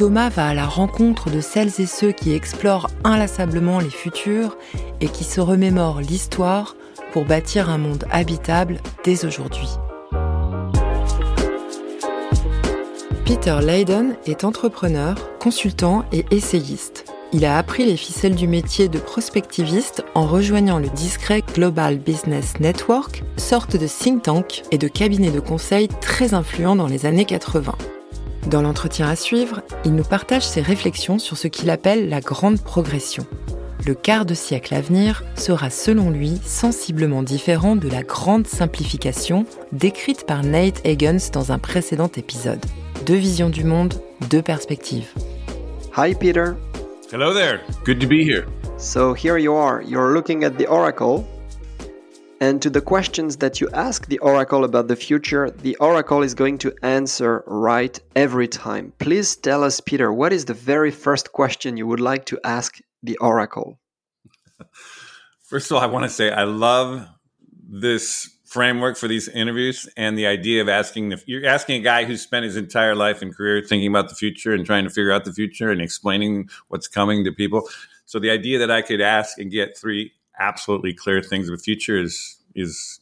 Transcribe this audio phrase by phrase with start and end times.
[0.00, 4.56] Thomas va à la rencontre de celles et ceux qui explorent inlassablement les futurs
[5.02, 6.74] et qui se remémorent l'histoire
[7.12, 9.68] pour bâtir un monde habitable dès aujourd'hui.
[13.26, 17.04] Peter Leyden est entrepreneur, consultant et essayiste.
[17.34, 22.58] Il a appris les ficelles du métier de prospectiviste en rejoignant le discret Global Business
[22.58, 27.26] Network, sorte de think tank et de cabinet de conseil très influent dans les années
[27.26, 27.74] 80.
[28.46, 32.60] Dans l'entretien à suivre, il nous partage ses réflexions sur ce qu'il appelle la grande
[32.60, 33.26] progression.
[33.86, 39.46] Le quart de siècle à venir sera selon lui sensiblement différent de la grande simplification
[39.72, 42.64] décrite par Nate Higgins dans un précédent épisode.
[43.06, 43.94] Deux visions du monde,
[44.28, 45.08] deux perspectives.
[45.96, 46.52] Hi Peter.
[47.12, 47.60] Hello there.
[47.84, 48.46] Good to be here.
[48.78, 49.82] So here you are.
[49.82, 51.24] You're looking at the oracle
[52.42, 56.32] And to the questions that you ask the Oracle about the future, the Oracle is
[56.32, 58.94] going to answer right every time.
[58.98, 62.80] Please tell us, Peter, what is the very first question you would like to ask
[63.02, 63.78] the Oracle?
[65.42, 67.06] First of all, I want to say I love
[67.68, 72.16] this framework for these interviews and the idea of asking you're asking a guy who
[72.16, 75.24] spent his entire life and career thinking about the future and trying to figure out
[75.24, 77.68] the future and explaining what's coming to people.
[78.06, 81.62] So the idea that I could ask and get three absolutely clear things of the
[81.62, 83.00] future is is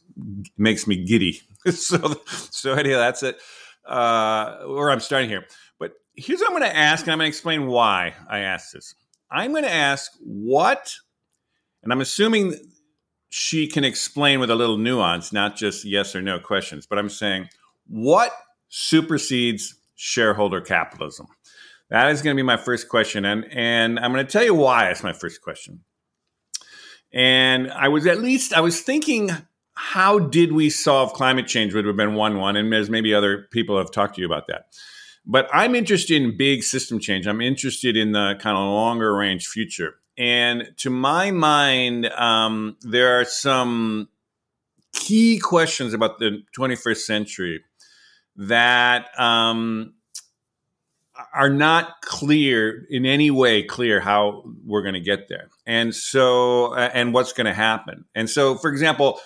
[0.57, 1.41] makes me giddy.
[1.71, 3.37] so so anyhow, that's it.
[3.85, 5.45] Uh, where I'm starting here.
[5.79, 8.73] But here's what I'm going to ask, and I'm going to explain why I asked
[8.73, 8.93] this.
[9.31, 10.93] I'm going to ask what,
[11.81, 12.55] and I'm assuming
[13.29, 16.85] she can explain with a little nuance, not just yes or no questions.
[16.85, 17.49] But I'm saying
[17.87, 18.31] what
[18.67, 21.27] supersedes shareholder capitalism.
[21.89, 24.53] That is going to be my first question, and and I'm going to tell you
[24.53, 25.83] why it's my first question.
[27.11, 29.31] And I was at least I was thinking,
[29.73, 31.73] how did we solve climate change?
[31.73, 34.47] Would have been one one, and as maybe other people have talked to you about
[34.47, 34.65] that.
[35.25, 37.27] But I'm interested in big system change.
[37.27, 39.95] I'm interested in the kind of longer range future.
[40.17, 44.09] And to my mind, um, there are some
[44.91, 47.63] key questions about the 21st century
[48.35, 49.93] that um,
[51.33, 56.73] are not clear in any way clear how we're going to get there and so
[56.73, 58.05] uh, and what's going to happen?
[58.15, 59.19] And so for example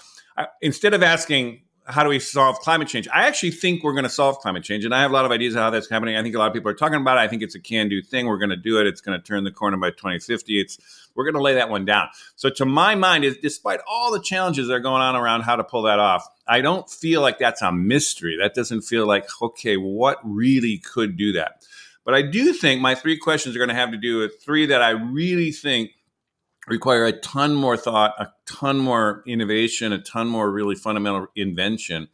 [0.62, 3.10] instead of asking how do we solve climate change?
[3.14, 5.32] I actually think we're going to solve climate change and i have a lot of
[5.32, 6.16] ideas how that's happening.
[6.16, 7.22] I think a lot of people are talking about it.
[7.22, 8.28] I think it's a can do thing.
[8.28, 8.88] We're going to do it.
[8.88, 10.78] It's going to turn the corner by 2050 it's
[11.16, 12.10] we're going to lay that one down.
[12.36, 15.56] So to my mind is despite all the challenges that are going on around how
[15.56, 18.38] to pull that off i don't feel like that's a mystery.
[18.42, 21.64] That doesn't feel like okay what really could do that?
[22.06, 24.66] But I do think my three questions are going to have to do with three
[24.68, 25.92] that I really think
[26.68, 32.08] require a ton more thought, a ton more innovation, a ton more really fundamental invention.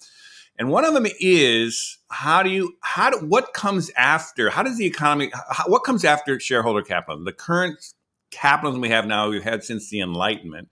[0.57, 4.49] And one of them is how do you how do, what comes after?
[4.49, 7.25] How does the economy how, what comes after shareholder capitalism?
[7.25, 7.93] The current
[8.31, 10.69] capitalism we have now we've had since the Enlightenment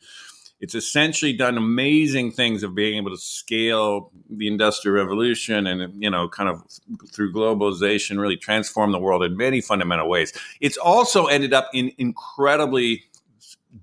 [0.60, 6.10] it's essentially done amazing things of being able to scale the industrial revolution and you
[6.10, 6.64] know kind of
[7.12, 11.92] through globalization really transform the world in many fundamental ways it's also ended up in
[11.98, 13.04] incredibly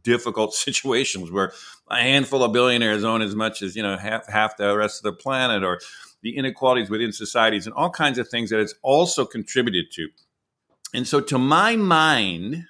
[0.05, 1.53] difficult situations where
[1.91, 5.13] a handful of billionaires own as much as you know half, half the rest of
[5.13, 5.81] the planet or
[6.23, 10.09] the inequalities within societies and all kinds of things that it's also contributed to
[10.95, 12.65] and so to my mind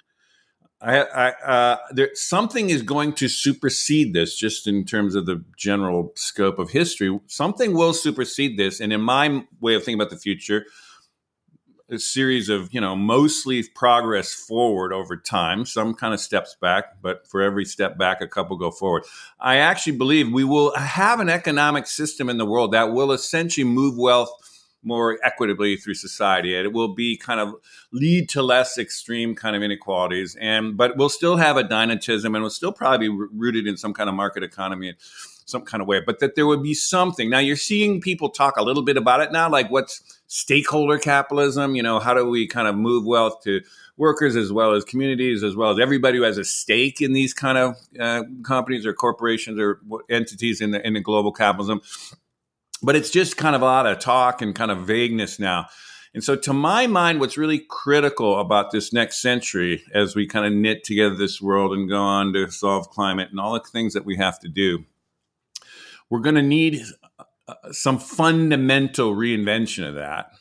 [0.81, 5.43] I, I uh, there something is going to supersede this, just in terms of the
[5.57, 7.17] general scope of history.
[7.27, 10.65] Something will supersede this, and in my way of thinking about the future,
[11.89, 17.01] a series of you know mostly progress forward over time, some kind of steps back,
[17.01, 19.03] but for every step back, a couple go forward.
[19.39, 23.65] I actually believe we will have an economic system in the world that will essentially
[23.65, 24.31] move wealth
[24.85, 26.55] more equitably through society.
[26.55, 27.55] And it will be kind of
[27.91, 30.37] lead to less extreme kind of inequalities.
[30.39, 33.93] And but we'll still have a dynatism and we'll still probably be rooted in some
[33.93, 34.93] kind of market economy
[35.45, 36.01] some kind of way.
[36.05, 37.29] But that there would be something.
[37.29, 41.75] Now you're seeing people talk a little bit about it now, like what's stakeholder capitalism?
[41.75, 43.61] You know, how do we kind of move wealth to
[43.97, 47.33] workers as well as communities as well as everybody who has a stake in these
[47.33, 51.79] kind of uh, companies or corporations or entities in the in the global capitalism
[52.85, 55.67] but it's just kind of a lot of talk and kind of vagueness now.
[56.13, 60.45] And so, to my mind, what's really critical about this next century as we kind
[60.45, 63.93] of knit together this world and go on to solve climate and all the things
[63.93, 64.85] that we have to do,
[66.09, 66.81] we're going to need
[67.47, 70.31] uh, some fundamental reinvention of that.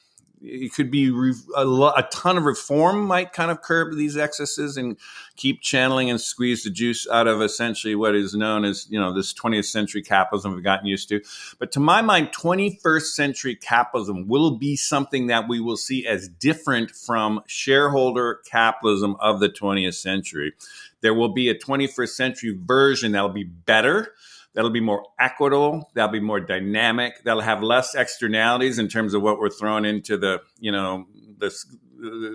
[0.47, 1.09] It could be
[1.57, 4.99] a, a, ton of reform might kind of curb these excesses and
[5.37, 9.15] keep channeling and squeeze the juice out of essentially what is known as you know
[9.15, 11.23] this 20th century capitalism we've gotten used to.
[11.59, 16.29] But to my mind 21st century capitalism will be something that we will see as
[16.29, 20.53] different from shareholder capitalism of the 20th century.
[21.01, 24.13] There will be a 21st century version that'll be better
[24.55, 29.23] that'll be more equitable that'll be more dynamic that'll have less externalities in terms of
[29.23, 31.07] what we're throwing into the you know
[31.39, 31.53] the,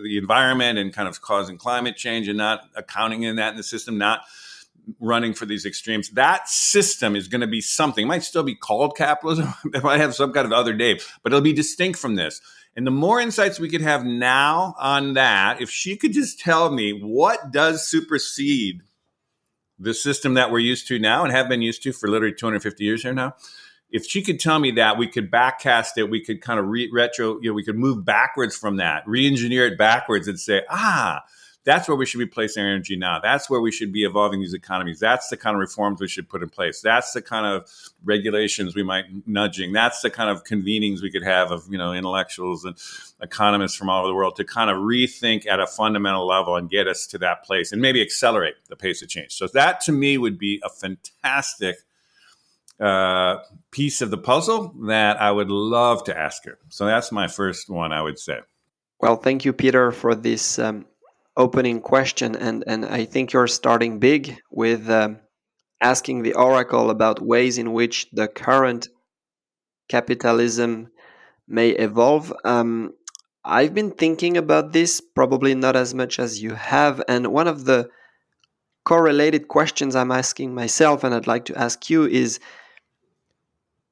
[0.04, 3.63] the environment and kind of causing climate change and not accounting in that in the
[3.63, 4.21] system not
[5.00, 6.10] running for these extremes.
[6.12, 10.00] That system is going to be something it might still be called capitalism it might
[10.00, 12.42] have some kind of other name but it'll be distinct from this.
[12.75, 16.71] And the more insights we could have now on that if she could just tell
[16.71, 18.81] me what does supersede
[19.80, 22.84] the system that we're used to now and have been used to for literally 250
[22.84, 23.34] years here now
[23.92, 26.90] if she could tell me that we could backcast it we could kind of re-
[26.94, 31.24] retro you know we could move backwards from that re-engineer it backwards and say ah
[31.66, 33.20] that's where we should be placing our energy now.
[33.20, 35.00] That's where we should be evolving these economies.
[35.00, 36.82] That's the kind of reforms we should put in place.
[36.82, 37.70] That's the kind of
[38.04, 39.74] regulations we might nudging.
[39.74, 42.78] That's the kind of convenings we could have of you know intellectuals and
[43.22, 46.70] economists from all over the world to kind of rethink at a fundamental level and
[46.70, 49.34] get us to that place and maybe accelerate the pace of change.
[49.34, 51.78] So that to me would be a fantastic
[52.80, 53.40] uh,
[53.72, 56.58] piece of the puzzle that I would love to ask her.
[56.70, 58.40] So that's my first one, I would say.
[59.02, 60.86] Well, thank you, Peter, for this um,
[61.40, 65.20] opening question, and and I think you're starting big with um,
[65.82, 68.90] asking the oracle about ways in which the current
[69.88, 70.90] capitalism
[71.48, 72.32] may evolve.
[72.44, 72.92] Um,
[73.44, 77.66] I've been thinking about this, probably not as much as you have, and one of
[77.66, 77.90] the
[78.84, 82.40] correlated questions I'm asking myself, and I'd like to ask you, is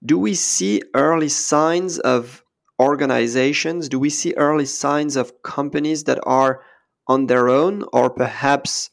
[0.05, 2.43] do we see early signs of
[2.79, 3.89] organizations?
[3.89, 6.61] Do we see early signs of companies that are
[7.07, 8.89] on their own or perhaps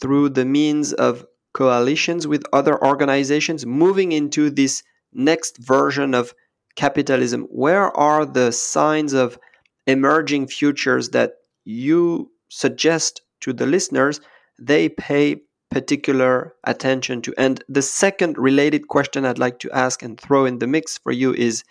[0.00, 4.82] through the means of coalitions with other organizations moving into this
[5.12, 6.34] next version of
[6.76, 7.42] capitalism?
[7.44, 9.38] Where are the signs of
[9.86, 11.34] emerging futures that
[11.64, 14.20] you suggest to the listeners?
[14.58, 17.34] They pay particular attention to.
[17.36, 21.10] And the second related question i'd like to ask and throw in the mix for
[21.10, 21.64] you is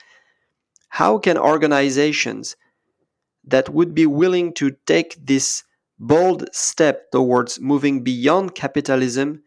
[0.89, 2.57] how can organizations
[3.45, 5.63] that would be willing to take this
[5.99, 9.43] bold step towards moving beyond capitalism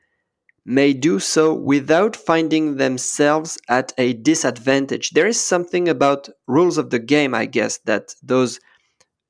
[0.65, 5.11] may do so without finding themselves at a disadvantage.
[5.11, 8.59] There is something about rules of the game, I guess, that those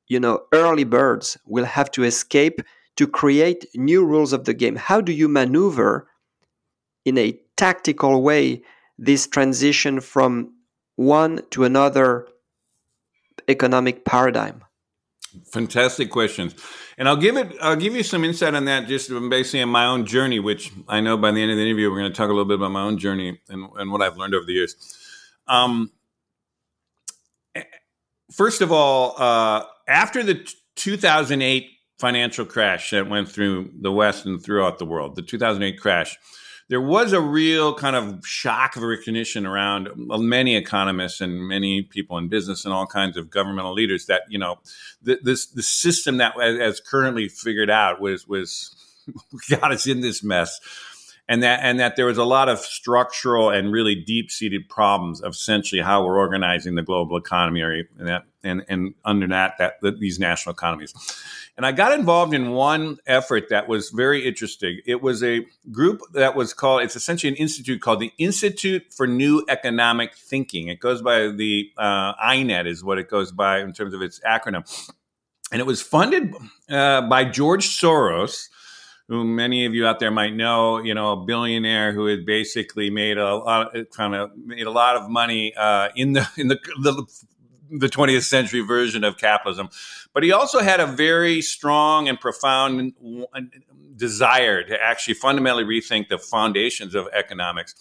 [0.08, 2.60] you know early birds will have to escape
[2.96, 4.76] to create new rules of the game.
[4.76, 6.08] How do you maneuver
[7.04, 8.62] in a tactical way
[8.98, 10.54] this transition from
[10.96, 12.26] one to another
[13.48, 14.64] economic paradigm?
[15.52, 16.54] Fantastic questions.
[16.98, 17.54] And I'll give it.
[17.60, 21.00] I'll give you some insight on that, just basically on my own journey, which I
[21.00, 22.70] know by the end of the interview we're going to talk a little bit about
[22.70, 24.76] my own journey and, and what I've learned over the years.
[25.46, 25.90] Um,
[28.32, 34.42] first of all, uh, after the 2008 financial crash that went through the West and
[34.42, 36.16] throughout the world, the 2008 crash,
[36.68, 41.82] there was a real kind of shock of recognition around uh, many economists and many
[41.82, 44.56] people in business and all kinds of governmental leaders that you know
[45.02, 48.74] the, this the system that as currently figured out was was
[49.50, 50.60] got us in this mess.
[51.28, 55.20] And that and that there was a lot of structural and really deep seated problems
[55.20, 59.98] of essentially how we're organizing the global economy and that and, and under that that
[59.98, 60.94] these national economies
[61.56, 64.80] and I got involved in one effort that was very interesting.
[64.84, 69.06] It was a group that was called, it's essentially an institute called the Institute for
[69.06, 70.68] New Economic Thinking.
[70.68, 74.20] It goes by the uh, INET, is what it goes by in terms of its
[74.20, 74.64] acronym.
[75.50, 76.34] And it was funded
[76.68, 78.48] uh, by George Soros,
[79.08, 82.90] who many of you out there might know, you know, a billionaire who had basically
[82.90, 86.48] made a lot, of, kind of made a lot of money uh, in the in
[86.48, 87.06] the, the
[87.70, 89.68] the 20th century version of capitalism.
[90.12, 92.94] But he also had a very strong and profound
[93.96, 97.74] desire to actually fundamentally rethink the foundations of economics.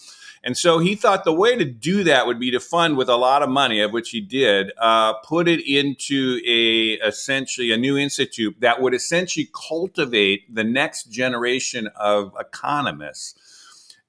[0.45, 3.15] And so he thought the way to do that would be to fund with a
[3.15, 7.97] lot of money, of which he did, uh, put it into a essentially a new
[7.97, 13.33] institute that would essentially cultivate the next generation of economists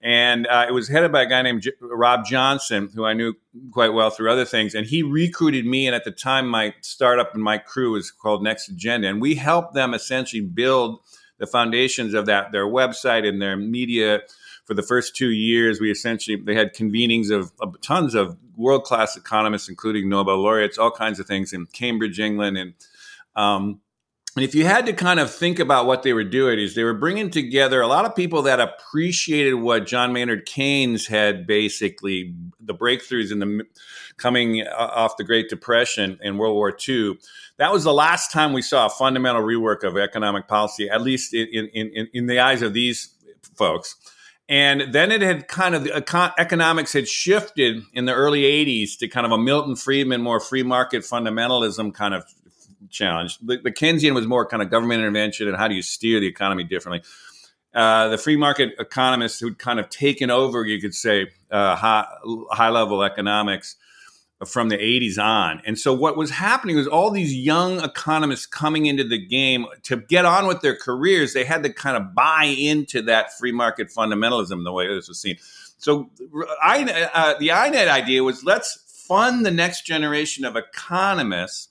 [0.02, 3.34] And uh, it was headed by a guy named J- Rob Johnson, who I knew
[3.72, 4.74] quite well through other things.
[4.74, 5.86] And he recruited me.
[5.86, 9.08] And at the time, my startup and my crew was called Next Agenda.
[9.08, 11.00] And we helped them essentially build
[11.38, 14.20] the foundations of that, their website and their media
[14.66, 18.82] for the first two years, we essentially they had convenings of, of tons of world
[18.82, 22.74] class economists, including Nobel laureates, all kinds of things in Cambridge, England, and
[23.36, 23.80] um,
[24.36, 26.84] and if you had to kind of think about what they were doing, is they
[26.84, 32.34] were bringing together a lot of people that appreciated what John Maynard Keynes had basically
[32.60, 33.64] the breakthroughs in the
[34.18, 37.18] coming uh, off the Great Depression and World War II.
[37.56, 41.32] That was the last time we saw a fundamental rework of economic policy, at least
[41.32, 43.14] in, in, in, in the eyes of these
[43.54, 43.96] folks.
[44.50, 45.86] And then it had kind of
[46.38, 50.62] economics had shifted in the early 80s to kind of a Milton Friedman, more free
[50.62, 52.24] market fundamentalism kind of
[52.90, 53.38] challenge.
[53.38, 56.26] The, the Keynesian was more kind of government intervention and how do you steer the
[56.26, 57.02] economy differently.
[57.74, 62.06] Uh, the free market economists who'd kind of taken over, you could say, uh, high,
[62.50, 63.76] high level economics
[64.44, 65.62] from the 80s on.
[65.64, 69.96] And so what was happening was all these young economists coming into the game to
[69.96, 73.88] get on with their careers, they had to kind of buy into that free market
[73.88, 75.36] fundamentalism the way this was seen.
[75.78, 76.10] So
[76.62, 81.68] I, uh, the INET idea was let's fund the next generation of economists,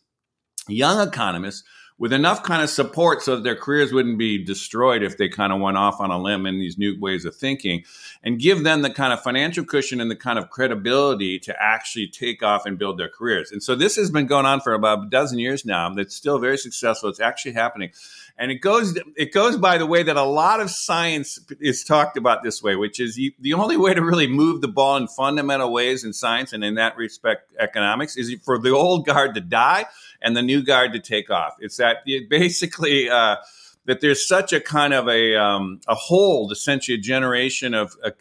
[0.67, 1.63] young economists,
[1.97, 5.53] with enough kind of support so that their careers wouldn't be destroyed if they kind
[5.53, 7.83] of went off on a limb in these new ways of thinking
[8.21, 12.07] and give them the kind of financial cushion and the kind of credibility to actually
[12.07, 13.49] take off and build their careers.
[13.51, 15.89] And so this has been going on for about a dozen years now.
[15.95, 17.09] It's still very successful.
[17.09, 17.91] It's actually happening.
[18.37, 22.17] And it goes it goes by the way that a lot of science is talked
[22.17, 25.07] about this way, which is you, the only way to really move the ball in
[25.07, 29.41] fundamental ways in science and in that respect economics is for the old guard to
[29.41, 29.85] die
[30.21, 31.53] and the new guard to take off.
[31.59, 33.37] It's that it basically uh,
[33.85, 38.11] that there's such a kind of a um, a hold, essentially a generation of a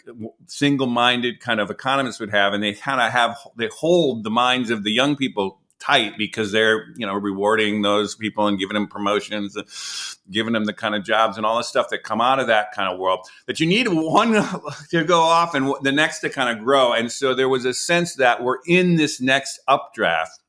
[0.47, 4.71] single-minded kind of economists would have, and they kind of have they hold the minds
[4.71, 8.87] of the young people tight because they're you know rewarding those people and giving them
[8.87, 9.67] promotions and
[10.31, 12.73] giving them the kind of jobs and all the stuff that come out of that
[12.73, 14.33] kind of world that you need one
[14.91, 17.75] to go off and the next to kind of grow and so there was a
[17.75, 20.41] sense that we're in this next updraft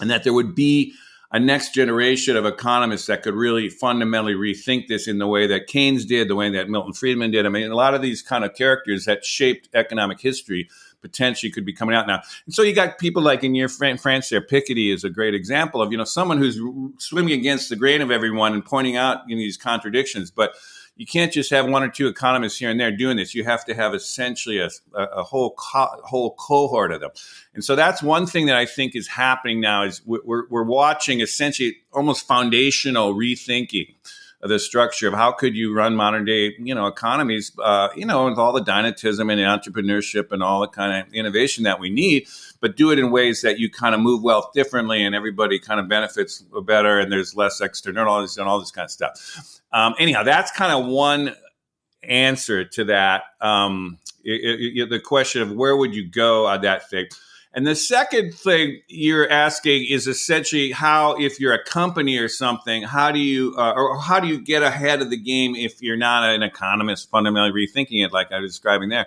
[0.00, 0.92] and that there would be
[1.30, 5.66] a next generation of economists that could really fundamentally rethink this in the way that
[5.66, 7.44] Keynes did, the way that Milton Friedman did.
[7.44, 10.68] I mean, a lot of these kind of characters that shaped economic history
[11.04, 12.22] potentially could be coming out now.
[12.46, 15.34] And so you got people like in your friend France there, Piketty is a great
[15.34, 16.58] example of, you know, someone who's
[16.98, 20.30] swimming against the grain of everyone and pointing out you know, these contradictions.
[20.30, 20.54] But
[20.96, 23.34] you can't just have one or two economists here and there doing this.
[23.34, 27.10] You have to have essentially a, a whole co- whole cohort of them.
[27.52, 31.20] And so that's one thing that I think is happening now is we're, we're watching
[31.20, 33.94] essentially almost foundational rethinking
[34.44, 38.26] the structure of how could you run modern day, you know, economies, uh, you know,
[38.26, 42.28] with all the dynatism and entrepreneurship and all the kind of innovation that we need,
[42.60, 45.80] but do it in ways that you kind of move wealth differently and everybody kind
[45.80, 49.60] of benefits better and there's less externalities and all this kind of stuff.
[49.72, 51.34] Um, anyhow, that's kind of one
[52.02, 53.22] answer to that.
[53.40, 57.06] Um, it, it, the question of where would you go on that thing.
[57.54, 62.82] And the second thing you're asking is essentially how, if you're a company or something,
[62.82, 65.96] how do you uh, or how do you get ahead of the game if you're
[65.96, 69.06] not an economist fundamentally rethinking it, like I was describing there.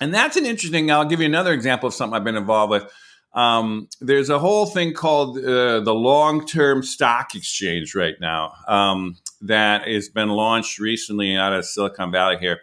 [0.00, 0.90] And that's an interesting.
[0.92, 2.92] I'll give you another example of something I've been involved with.
[3.34, 9.88] Um, there's a whole thing called uh, the long-term stock exchange right now um, that
[9.88, 12.60] has been launched recently out of Silicon Valley here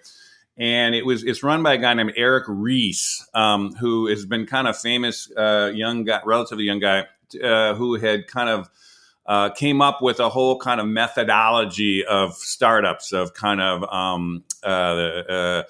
[0.60, 4.46] and it was it's run by a guy named Eric Ries, um, who has been
[4.46, 7.06] kind of famous uh, young guy, relatively young guy,
[7.42, 8.70] uh, who had kind of
[9.26, 14.44] uh, came up with a whole kind of methodology of startups of kind of um,
[14.64, 15.64] uh, uh,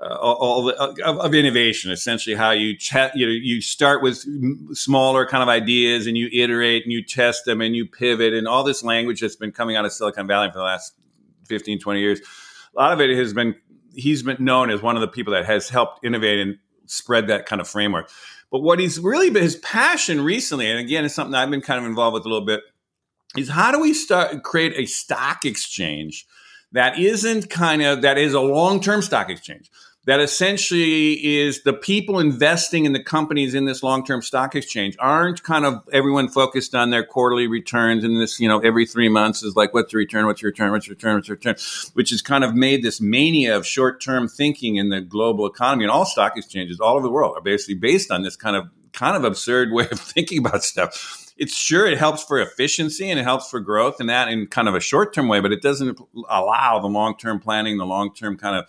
[0.00, 4.24] uh, all, the, of, of, innovation, essentially how you chat, you you start with
[4.74, 8.48] smaller kind of ideas and you iterate and you test them and you pivot and
[8.48, 10.94] all this language that's been coming out of Silicon Valley for the last
[11.48, 12.20] 15, 20 years.
[12.74, 13.54] A lot of it has been
[13.94, 17.46] he's been known as one of the people that has helped innovate and spread that
[17.46, 18.10] kind of framework.
[18.50, 21.78] But what he's really been his passion recently, and again, it's something I've been kind
[21.78, 22.62] of involved with a little bit,
[23.36, 26.26] is how do we start create a stock exchange
[26.72, 29.70] that isn't kind of that is a long term stock exchange
[30.06, 35.42] that essentially is the people investing in the companies in this long-term stock exchange aren't
[35.42, 39.42] kind of everyone focused on their quarterly returns and this, you know, every three months
[39.42, 40.26] is like, what's the return?
[40.26, 40.72] What's your return?
[40.72, 41.16] What's your return?
[41.16, 41.56] What's your return?
[41.92, 45.90] Which has kind of made this mania of short-term thinking in the global economy and
[45.90, 49.16] all stock exchanges all over the world are basically based on this kind of kind
[49.16, 53.22] of absurd way of thinking about stuff it's sure it helps for efficiency and it
[53.22, 55.98] helps for growth and that in kind of a short term way, but it doesn't
[56.28, 58.66] allow the long term planning, the long term kind of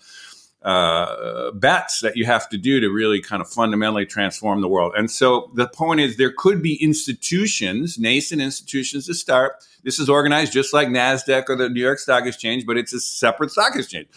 [0.64, 4.94] uh, bets that you have to do to really kind of fundamentally transform the world.
[4.96, 9.56] And so the point is, there could be institutions, nascent institutions to start.
[9.84, 13.00] This is organized just like NASDAQ or the New York Stock Exchange, but it's a
[13.00, 14.08] separate stock exchange.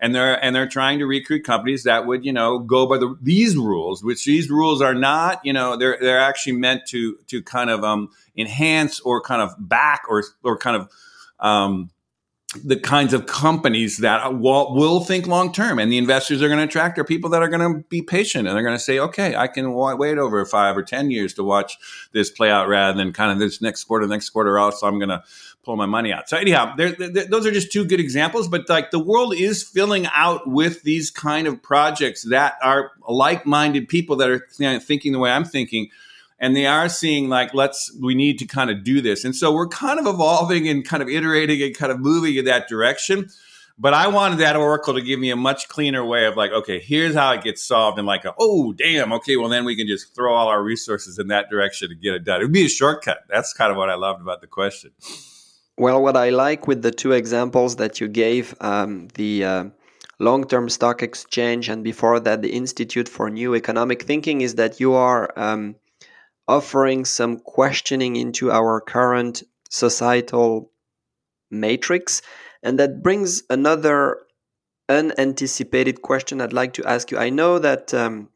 [0.00, 3.16] And they're and they're trying to recruit companies that would you know go by the
[3.22, 7.40] these rules, which these rules are not you know they're they're actually meant to to
[7.40, 10.90] kind of um, enhance or kind of back or or kind of
[11.38, 11.90] um,
[12.62, 16.58] the kinds of companies that will, will think long term and the investors are going
[16.58, 18.98] to attract are people that are going to be patient and they're going to say
[18.98, 21.78] okay i can wait over five or ten years to watch
[22.12, 24.98] this play out rather than kind of this next quarter next quarter out so i'm
[24.98, 25.22] going to
[25.64, 26.28] pull my money out.
[26.28, 29.62] So anyhow they're, they're, those are just two good examples but like the world is
[29.62, 35.18] filling out with these kind of projects that are like-minded people that are thinking the
[35.18, 35.88] way i'm thinking
[36.38, 39.24] and they are seeing like let's we need to kind of do this.
[39.24, 42.44] And so we're kind of evolving and kind of iterating and kind of moving in
[42.46, 43.28] that direction.
[43.76, 46.78] But i wanted that oracle to give me a much cleaner way of like okay
[46.78, 50.14] here's how it gets solved and like oh damn okay well then we can just
[50.14, 52.40] throw all our resources in that direction to get it done.
[52.40, 53.24] It would be a shortcut.
[53.28, 54.92] That's kind of what i loved about the question.
[55.76, 59.64] Well what i like with the two examples that you gave um, the uh,
[60.20, 64.92] long-term stock exchange and before that the institute for new economic thinking is that you
[64.94, 65.74] are um,
[66.46, 70.70] offering some questioning into our current societal
[71.50, 72.22] matrix.
[72.62, 74.18] And that brings another
[74.88, 77.18] unanticipated question I'd like to ask you.
[77.18, 78.28] I know that um,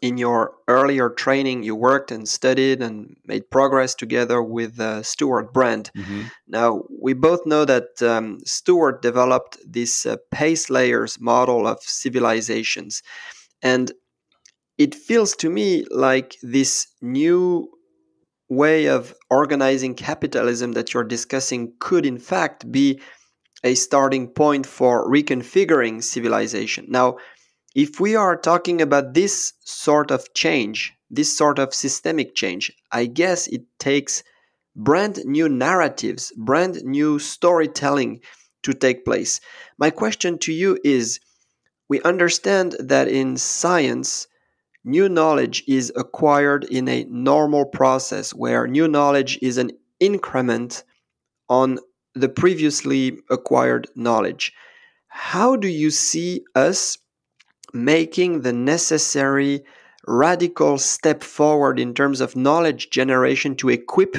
[0.00, 5.52] in your earlier training, you worked and studied and made progress together with uh, Stewart
[5.52, 5.90] Brand.
[5.96, 6.22] Mm-hmm.
[6.46, 13.02] Now, we both know that um, Stewart developed this uh, PACE layers model of civilizations.
[13.62, 13.92] And
[14.80, 17.70] it feels to me like this new
[18.48, 22.98] way of organizing capitalism that you're discussing could, in fact, be
[23.62, 26.86] a starting point for reconfiguring civilization.
[26.88, 27.18] Now,
[27.74, 33.04] if we are talking about this sort of change, this sort of systemic change, I
[33.04, 34.24] guess it takes
[34.74, 38.22] brand new narratives, brand new storytelling
[38.62, 39.42] to take place.
[39.76, 41.20] My question to you is
[41.90, 44.26] we understand that in science,
[44.84, 50.84] New knowledge is acquired in a normal process where new knowledge is an increment
[51.48, 51.78] on
[52.14, 54.52] the previously acquired knowledge.
[55.08, 56.96] How do you see us
[57.74, 59.64] making the necessary
[60.06, 64.16] radical step forward in terms of knowledge generation to equip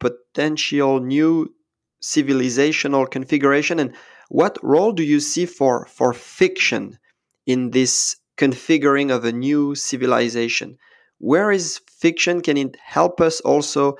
[0.00, 1.54] potential new
[2.02, 3.78] civilizational configuration?
[3.78, 3.94] And
[4.30, 6.98] what role do you see for, for fiction
[7.46, 10.78] in this configuring of a new civilization.
[11.18, 12.40] Where is fiction?
[12.40, 13.96] Can it help us also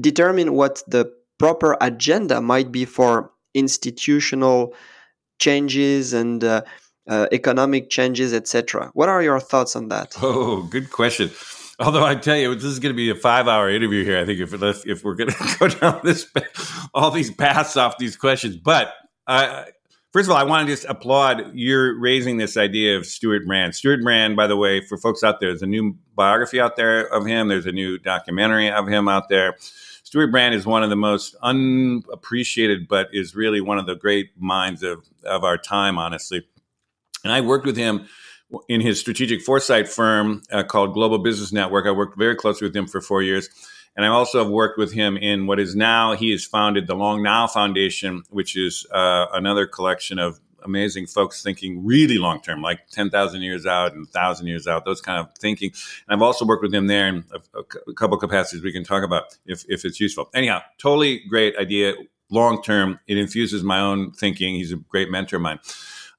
[0.00, 4.74] determine what the proper agenda might be for institutional
[5.38, 6.62] changes and uh,
[7.08, 8.90] uh, economic changes, etc.?
[8.94, 10.14] What are your thoughts on that?
[10.22, 11.30] Oh, good question.
[11.78, 14.18] Although I tell you, this is going to be a five-hour interview here.
[14.18, 14.52] I think if
[14.86, 16.30] if we're going to go down this
[16.94, 18.92] all these paths off these questions, but
[19.26, 19.70] I
[20.12, 23.74] First of all, I want to just applaud you're raising this idea of Stewart Brand.
[23.74, 27.06] Stewart Brand, by the way, for folks out there, there's a new biography out there
[27.06, 27.48] of him.
[27.48, 29.56] There's a new documentary of him out there.
[30.02, 34.30] Stewart Brand is one of the most unappreciated, but is really one of the great
[34.38, 36.46] minds of, of our time, honestly.
[37.24, 38.06] And I worked with him
[38.68, 41.86] in his strategic foresight firm uh, called Global Business Network.
[41.86, 43.48] I worked very closely with him for four years.
[43.96, 46.94] And I also have worked with him in what is now, he has founded the
[46.94, 52.62] Long Now Foundation, which is uh, another collection of amazing folks thinking really long term,
[52.62, 55.70] like 10,000 years out and 1,000 years out, those kind of thinking.
[56.08, 59.02] And I've also worked with him there in a, a couple capacities we can talk
[59.02, 60.30] about if, if it's useful.
[60.34, 61.94] Anyhow, totally great idea.
[62.30, 64.54] Long term, it infuses my own thinking.
[64.54, 65.58] He's a great mentor of mine.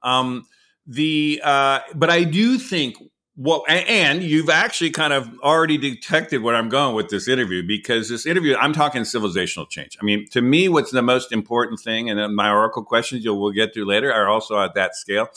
[0.03, 0.45] Um,
[0.85, 2.97] the uh, but I do think
[3.35, 8.09] well, and you've actually kind of already detected where I'm going with this interview because
[8.09, 9.97] this interview, I'm talking civilizational change.
[9.99, 13.51] I mean, to me, what's the most important thing, and my oracle questions you'll we'll
[13.51, 15.29] get to later are also at that scale.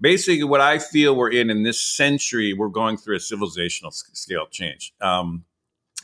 [0.00, 4.46] Basically, what I feel we're in in this century, we're going through a civilizational scale
[4.50, 4.92] change.
[5.00, 5.44] Um,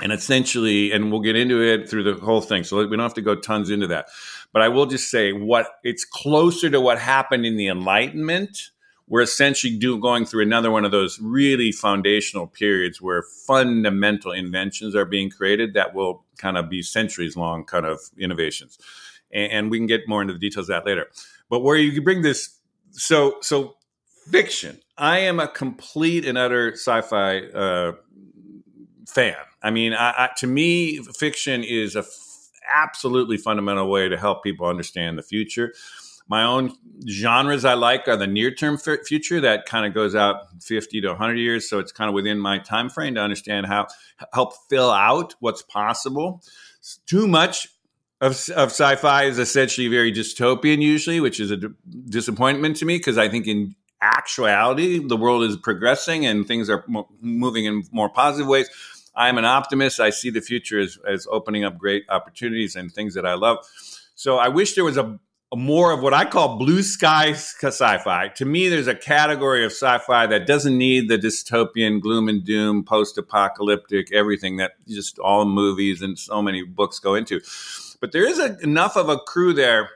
[0.03, 2.65] and essentially, and we'll get into it through the whole thing.
[2.65, 4.07] So we don't have to go tons into that.
[4.53, 8.71] But I will just say what it's closer to what happened in the Enlightenment
[9.11, 14.95] we're essentially do, going through another one of those really foundational periods where fundamental inventions
[14.95, 18.79] are being created that will kind of be centuries long kind of innovations.
[19.33, 21.09] And, and we can get more into the details of that later.
[21.51, 22.57] But where you bring this,
[22.93, 23.75] so so
[24.31, 24.81] fiction.
[24.97, 27.93] I am a complete and utter sci-fi uh,
[29.09, 29.35] fan.
[29.61, 34.45] I mean, I, I, to me, fiction is a f- absolutely fundamental way to help
[34.45, 35.73] people understand the future
[36.31, 36.73] My own
[37.09, 41.01] genres I like are the near term f- future that kind of goes out 50
[41.01, 41.69] to 100 years.
[41.69, 43.89] So it's kind of within my time frame to understand how
[44.33, 46.41] help fill out what's possible.
[47.07, 47.67] Too much
[48.21, 51.69] of, of sci-fi is essentially very dystopian usually, which is a d-
[52.09, 56.85] disappointment to me because I think in actuality the world is progressing and things are
[56.87, 58.71] mo- moving in more positive ways.
[59.17, 59.99] I'm an optimist.
[59.99, 63.59] I see the future as, as opening up great opportunities and things that I love.
[64.15, 65.19] So I wish there was a
[65.55, 68.29] more of what I call blue sky sci-fi.
[68.29, 72.85] To me, there's a category of sci-fi that doesn't need the dystopian gloom and doom,
[72.85, 77.41] post-apocalyptic, everything that just all movies and so many books go into.
[78.01, 79.91] But there is a, enough of a crew there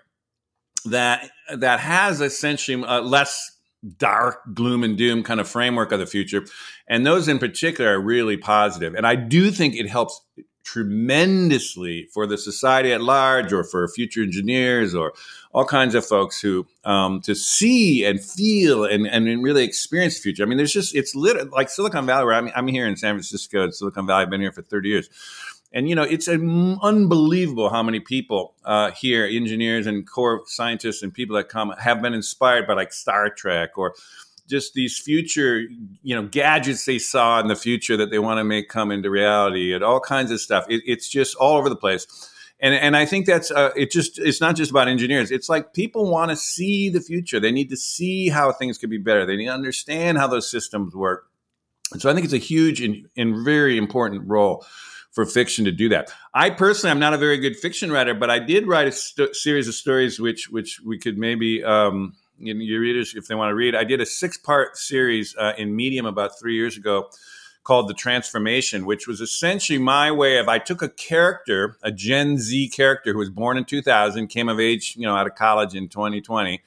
[0.86, 3.52] that that has essentially less
[3.98, 6.44] dark gloom and doom kind of framework of the future
[6.88, 10.22] and those in particular are really positive and i do think it helps
[10.64, 15.12] tremendously for the society at large or for future engineers or
[15.52, 20.22] all kinds of folks who um, to see and feel and, and really experience the
[20.22, 20.42] future.
[20.42, 23.14] I mean, there's just, it's lit like Silicon Valley, where I'm, I'm here in San
[23.14, 25.08] Francisco, Silicon Valley, I've been here for 30 years.
[25.72, 31.12] And, you know, it's unbelievable how many people uh, here, engineers and core scientists and
[31.12, 33.94] people that come have been inspired by like Star Trek or
[34.48, 35.62] just these future,
[36.02, 39.10] you know, gadgets they saw in the future that they want to make come into
[39.10, 40.66] reality and all kinds of stuff.
[40.68, 42.06] It, it's just all over the place.
[42.60, 43.90] And, and I think that's uh, it.
[43.90, 45.30] Just it's not just about engineers.
[45.30, 47.40] It's like people want to see the future.
[47.40, 49.26] They need to see how things could be better.
[49.26, 51.26] They need to understand how those systems work.
[51.92, 54.64] And so I think it's a huge and, and very important role
[55.12, 56.10] for fiction to do that.
[56.32, 59.34] I personally, I'm not a very good fiction writer, but I did write a st-
[59.34, 63.54] series of stories which which we could maybe um, your readers, if they want to
[63.54, 67.08] read, I did a six part series uh, in Medium about three years ago
[67.62, 72.36] called The Transformation, which was essentially my way of I took a character, a Gen
[72.36, 75.74] Z character who was born in 2000, came of age, you know, out of college
[75.74, 76.62] in 2020.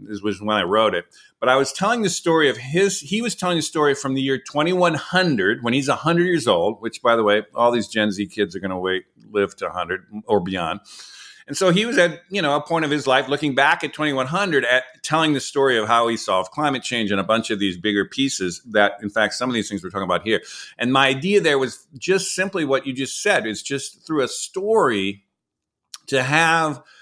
[0.00, 1.04] This was when I wrote it.
[1.40, 4.22] But I was telling the story of his, he was telling the story from the
[4.22, 8.26] year 2100 when he's 100 years old, which, by the way, all these Gen Z
[8.28, 10.80] kids are going to wait, live to 100 or beyond.
[11.48, 13.92] And so he was at, you know, a point of his life looking back at
[13.92, 17.58] 2100 at telling the story of how he solved climate change and a bunch of
[17.58, 20.42] these bigger pieces that, in fact, some of these things we're talking about here.
[20.78, 24.28] And my idea there was just simply what you just said is just through a
[24.28, 25.24] story
[26.06, 26.82] to have–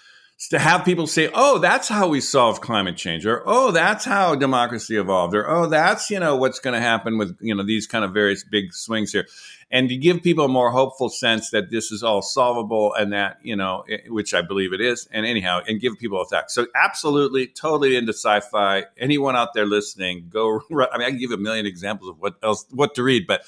[0.50, 4.34] to have people say, "Oh, that's how we solve climate change," or "Oh, that's how
[4.34, 7.86] democracy evolved," or "Oh, that's you know what's going to happen with you know these
[7.86, 9.26] kind of various big swings here,"
[9.70, 13.38] and to give people a more hopeful sense that this is all solvable and that
[13.42, 16.50] you know, which I believe it is, and anyhow, and give people a fact.
[16.50, 18.84] So, absolutely, totally into sci-fi.
[18.98, 20.60] Anyone out there listening, go.
[20.70, 23.42] I mean, I can give a million examples of what else what to read, but.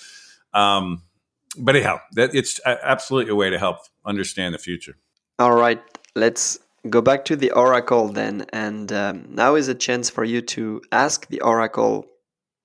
[0.54, 1.02] Um,
[1.58, 4.96] but anyhow, that it's absolutely a way to help understand the future.
[5.38, 5.82] All right,
[6.14, 10.40] let's go back to the oracle then and um, now is a chance for you
[10.40, 12.06] to ask the oracle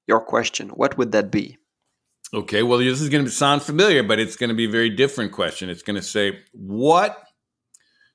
[0.08, 0.70] your question.
[0.70, 1.58] What would that be?
[2.34, 4.90] Okay well this is going to sound familiar but it's going to be a very
[4.90, 5.70] different question.
[5.70, 7.18] It's going to say what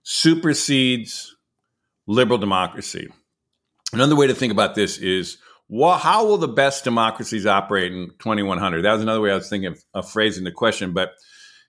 [0.03, 1.37] supersedes
[2.07, 3.09] liberal democracy?
[3.93, 8.09] Another way to think about this is what, how will the best democracies operate in
[8.19, 11.13] 2100 that was another way i was thinking of, of phrasing the question but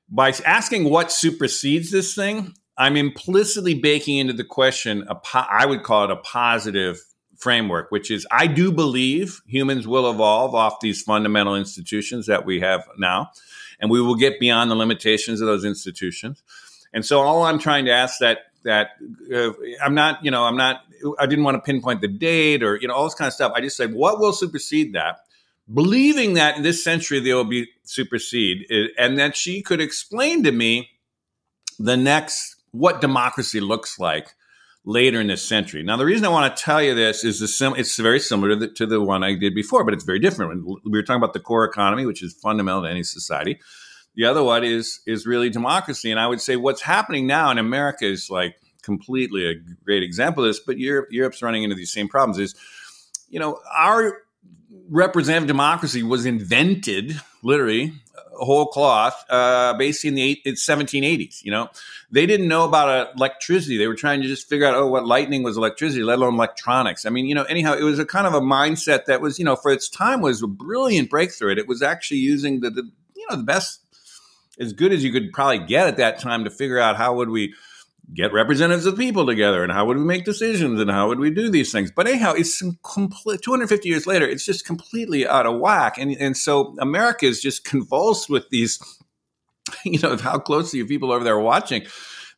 [0.10, 5.66] by asking what supersedes this thing I'm implicitly baking into the question, a po- I
[5.66, 7.04] would call it a positive
[7.36, 12.62] framework, which is I do believe humans will evolve off these fundamental institutions that we
[12.62, 13.32] have now,
[13.82, 16.42] and we will get beyond the limitations of those institutions.
[16.94, 18.92] And so, all I'm trying to ask that that
[19.34, 19.52] uh,
[19.84, 20.82] I'm not, you know, I'm not,
[21.18, 23.52] I didn't want to pinpoint the date or you know all this kind of stuff.
[23.54, 25.20] I just said what will supersede that,
[25.74, 28.66] believing that in this century they will be supersede,
[28.98, 30.92] and that she could explain to me
[31.78, 34.36] the next what democracy looks like
[34.86, 35.84] later in this century.
[35.84, 38.50] Now, the reason I want to tell you this is the sim- it's very similar
[38.50, 40.66] to the, to the one I did before, but it's very different.
[40.66, 43.60] We were talking about the core economy, which is fundamental to any society.
[44.16, 47.58] The other one is is really democracy, and I would say what's happening now in
[47.58, 49.56] America is like completely a
[49.86, 50.60] great example of this.
[50.60, 52.40] But Europe, Europe's running into these same problems.
[52.40, 52.56] Is
[53.30, 54.24] you know our
[54.90, 57.94] representative democracy was invented literally
[58.46, 61.44] whole cloth, uh, basically in the eight, 1780s.
[61.44, 61.70] You know,
[62.12, 63.78] they didn't know about electricity.
[63.78, 67.06] They were trying to just figure out, oh, what lightning was electricity, let alone electronics.
[67.06, 69.46] I mean, you know, anyhow, it was a kind of a mindset that was, you
[69.46, 71.56] know, for its time was a brilliant breakthrough.
[71.56, 73.82] It was actually using the, the you know, the best,
[74.60, 77.30] as good as you could probably get at that time to figure out how would
[77.30, 77.54] we
[78.14, 81.30] get representatives of people together and how would we make decisions and how would we
[81.30, 81.92] do these things?
[81.92, 85.98] But anyhow it's complete 250 years later it's just completely out of whack.
[85.98, 88.80] And, and so america is just convulsed with these
[89.86, 91.86] you know how closely people over there watching.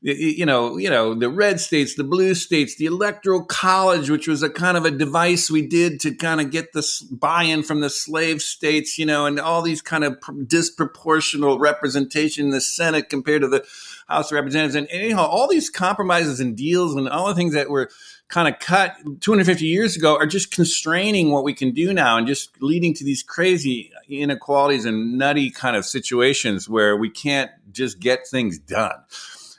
[0.04, 4.42] You know, you know, the red states, the blue states, the electoral college, which was
[4.42, 7.90] a kind of a device we did to kind of get the buy-in from the
[7.92, 13.44] slave states, you know, and all these kind of disproportional representation in the Senate compared
[13.44, 13.64] to the
[14.12, 17.54] House of Representatives, and, and anyhow, all these compromises and deals and all the things
[17.54, 17.90] that were
[18.28, 22.26] kind of cut 250 years ago are just constraining what we can do now and
[22.28, 28.00] just leading to these crazy inequalities and nutty kind of situations where we can't just
[28.00, 28.96] get things done.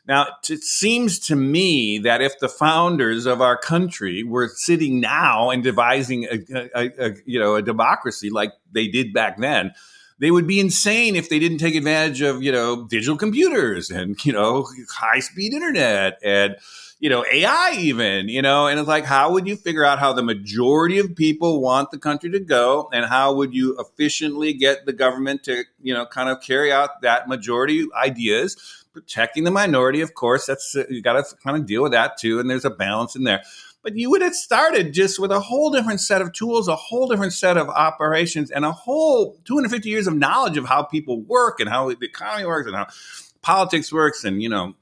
[0.09, 5.51] Now, it seems to me that if the founders of our country were sitting now
[5.51, 9.73] and devising a, a, a, you know a democracy like they did back then,
[10.22, 14.24] they would be insane if they didn't take advantage of you know digital computers and
[14.24, 16.56] you know high speed internet and
[17.00, 20.12] you know AI even you know and it's like how would you figure out how
[20.12, 24.87] the majority of people want the country to go and how would you efficiently get
[24.87, 30.00] the government to you know kind of carry out that majority ideas protecting the minority,
[30.00, 32.38] of course, that's you got to kind of deal with that too.
[32.38, 33.42] And there's a balance in there.
[33.83, 37.09] But you would have started just with a whole different set of tools, a whole
[37.09, 41.59] different set of operations, and a whole 250 years of knowledge of how people work
[41.59, 42.87] and how the economy works and how
[43.42, 44.75] politics works and you know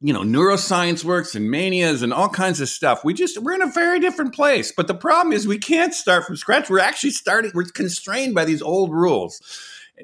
[0.00, 3.04] you know neuroscience works and manias and all kinds of stuff.
[3.04, 4.72] We just we're in a very different place.
[4.72, 6.68] But the problem is we can't start from scratch.
[6.68, 9.40] We're actually starting we're constrained by these old rules.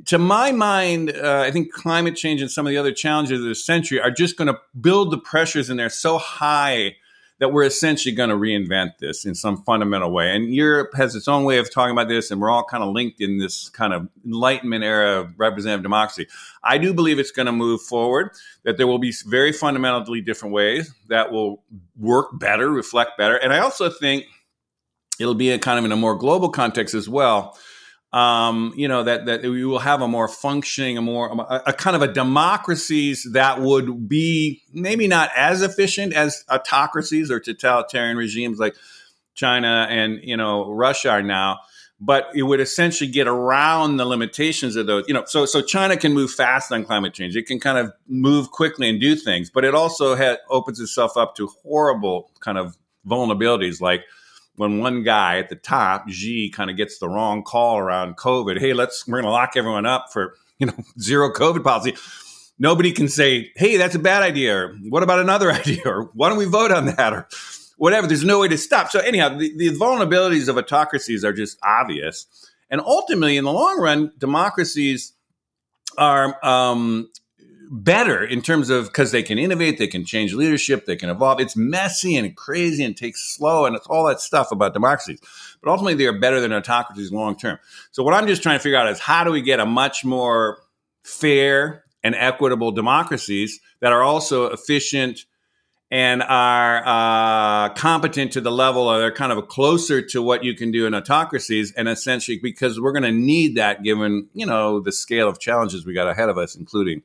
[0.06, 3.46] To my mind, uh, I think climate change and some of the other challenges of
[3.46, 6.96] the century are just going to build the pressures in there so high
[7.40, 10.34] that we're essentially going to reinvent this in some fundamental way.
[10.34, 12.90] And Europe has its own way of talking about this, and we're all kind of
[12.90, 16.28] linked in this kind of Enlightenment era of representative democracy.
[16.62, 18.30] I do believe it's going to move forward,
[18.62, 21.64] that there will be very fundamentally different ways that will
[21.98, 23.36] work better, reflect better.
[23.36, 24.26] And I also think
[25.18, 27.58] it'll be a kind of in a more global context as well
[28.14, 31.72] um, you know that that we will have a more functioning, a more a, a,
[31.72, 38.16] kind of a democracies that would be maybe not as efficient as autocracies or totalitarian
[38.16, 38.76] regimes like
[39.34, 41.58] China and you know Russia are now,
[41.98, 45.04] but it would essentially get around the limitations of those.
[45.08, 47.92] You know, so so China can move fast on climate change; it can kind of
[48.06, 52.58] move quickly and do things, but it also ha- opens itself up to horrible kind
[52.58, 54.04] of vulnerabilities like
[54.56, 58.58] when one guy at the top, Xi, kind of gets the wrong call around COVID.
[58.58, 61.96] Hey, let's we're going to lock everyone up for you know zero COVID policy.
[62.58, 66.28] Nobody can say, "Hey, that's a bad idea," or "What about another idea?" or "Why
[66.28, 67.28] don't we vote on that?" or
[67.76, 68.06] whatever.
[68.06, 68.90] There's no way to stop.
[68.90, 72.26] So anyhow, the, the vulnerabilities of autocracies are just obvious,
[72.70, 75.12] and ultimately, in the long run, democracies
[75.98, 77.10] are um,
[77.70, 81.40] better in terms of because they can innovate, they can change leadership, they can evolve.
[81.40, 85.20] It's messy and crazy and takes slow, and it's all that stuff about democracies.
[85.62, 87.58] But ultimately, they are better than autocracies long term.
[87.92, 90.04] So, what I'm just trying to figure out is how do we get a much
[90.04, 90.58] more
[91.02, 95.24] fair and equitable democracies that are also efficient
[95.90, 100.54] and are uh, competent to the level or they're kind of closer to what you
[100.54, 104.80] can do in autocracies and essentially because we're going to need that given you know
[104.80, 107.02] the scale of challenges we got ahead of us including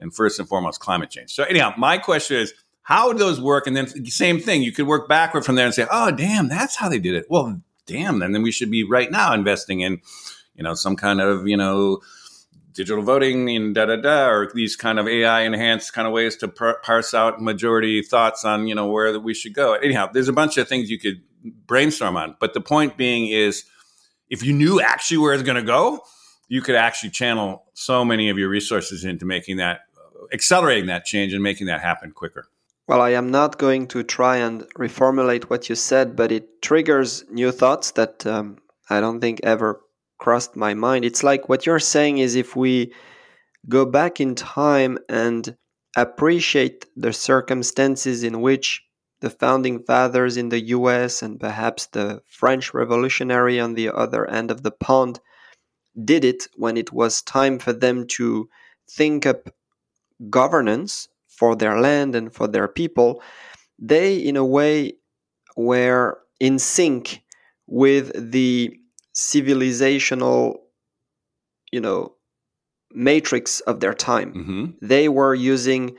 [0.00, 1.32] and first and foremost climate change.
[1.32, 3.66] So anyhow, my question is how do those work?
[3.66, 6.76] And then same thing, you could work backward from there and say, oh damn, that's
[6.76, 7.26] how they did it.
[7.28, 10.00] Well, damn, then then we should be right now investing in,
[10.54, 12.00] you know, some kind of you know
[12.72, 16.36] digital voting and da da da, or these kind of AI enhanced kind of ways
[16.36, 19.74] to par- parse out majority thoughts on you know where that we should go.
[19.74, 21.22] Anyhow, there's a bunch of things you could
[21.66, 23.64] brainstorm on, but the point being is,
[24.28, 26.00] if you knew actually where it's going to go,
[26.48, 29.82] you could actually channel so many of your resources into making that
[30.32, 32.46] accelerating that change and making that happen quicker.
[32.86, 37.24] Well, I am not going to try and reformulate what you said, but it triggers
[37.30, 39.80] new thoughts that um, I don't think ever
[40.18, 41.04] crossed my mind.
[41.04, 42.92] It's like what you're saying is if we
[43.68, 45.56] go back in time and
[45.96, 48.82] appreciate the circumstances in which
[49.20, 54.50] the founding fathers in the US and perhaps the French revolutionary on the other end
[54.50, 55.20] of the pond
[56.04, 58.48] did it when it was time for them to
[58.88, 59.50] think up
[60.28, 63.22] governance for their land and for their people,
[63.78, 64.94] they, in a way,
[65.56, 67.22] were in sync
[67.66, 68.76] with the
[69.14, 70.56] civilizational,
[71.72, 72.14] you know,
[72.92, 74.32] matrix of their time.
[74.34, 74.86] Mm-hmm.
[74.86, 75.96] They were using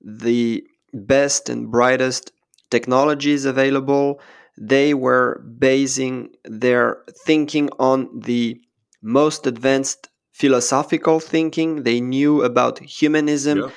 [0.00, 2.32] the best and brightest
[2.70, 4.20] technologies available.
[4.58, 8.60] They were basing their thinking on the
[9.02, 13.58] most advanced philosophical thinking, they knew about humanism.
[13.58, 13.70] Yeah.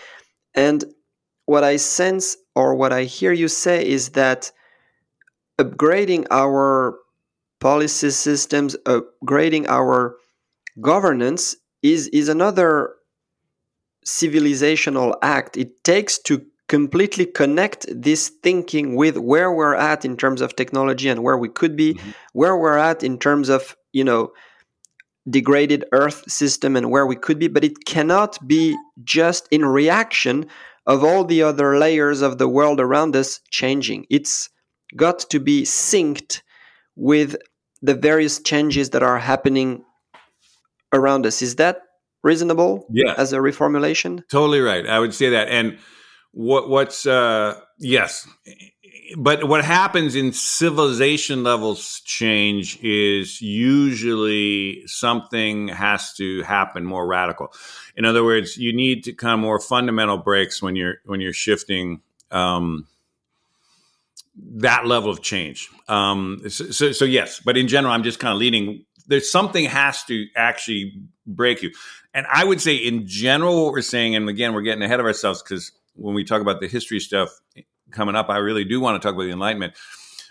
[0.56, 0.84] And
[1.46, 4.52] what I sense or what I hear you say is that
[5.60, 6.98] upgrading our
[7.60, 10.17] policy systems, upgrading our
[10.82, 12.96] governance is, is another
[14.06, 15.58] civilizational act.
[15.58, 21.08] It takes to completely connect this thinking with where we're at in terms of technology
[21.08, 22.12] and where we could be, mm-hmm.
[22.34, 24.32] where we're at in terms of, you know,
[25.30, 30.46] degraded earth system and where we could be, but it cannot be just in reaction
[30.86, 34.06] of all the other layers of the world around us changing.
[34.10, 34.50] It's
[34.96, 36.42] got to be synced
[36.96, 37.36] with
[37.82, 39.84] the various changes that are happening
[40.94, 41.42] around us.
[41.42, 41.82] Is that
[42.24, 43.13] reasonable yeah.
[43.18, 44.22] as a reformulation?
[44.30, 44.88] Totally right.
[44.88, 45.50] I would say that.
[45.50, 45.78] And
[46.32, 48.28] what what's uh yes.
[49.15, 57.54] But what happens in civilization levels change is usually something has to happen more radical.
[57.96, 61.34] In other words, you need to kind of more fundamental breaks when you're when you're
[61.34, 62.88] shifting um,
[64.36, 65.70] that level of change.
[65.88, 68.86] Um, so, so, so, yes, but in general, I'm just kind of leading.
[69.08, 71.72] There's something has to actually break you,
[72.13, 75.06] and I would say in general, what we're saying, and again, we're getting ahead of
[75.06, 77.30] ourselves because when we talk about the history stuff
[77.91, 79.73] coming up, I really do want to talk about the Enlightenment.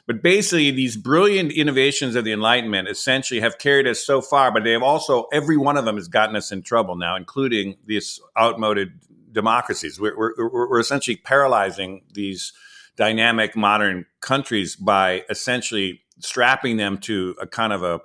[0.07, 4.63] But basically, these brilliant innovations of the Enlightenment essentially have carried us so far, but
[4.63, 8.21] they have also, every one of them has gotten us in trouble now, including these
[8.39, 8.93] outmoded
[9.33, 10.01] democracies.
[10.01, 12.53] We're, we're, we're essentially paralyzing these
[12.97, 18.01] dynamic modern countries by essentially strapping them to a kind of a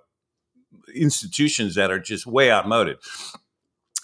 [0.93, 2.97] institutions that are just way outmoded.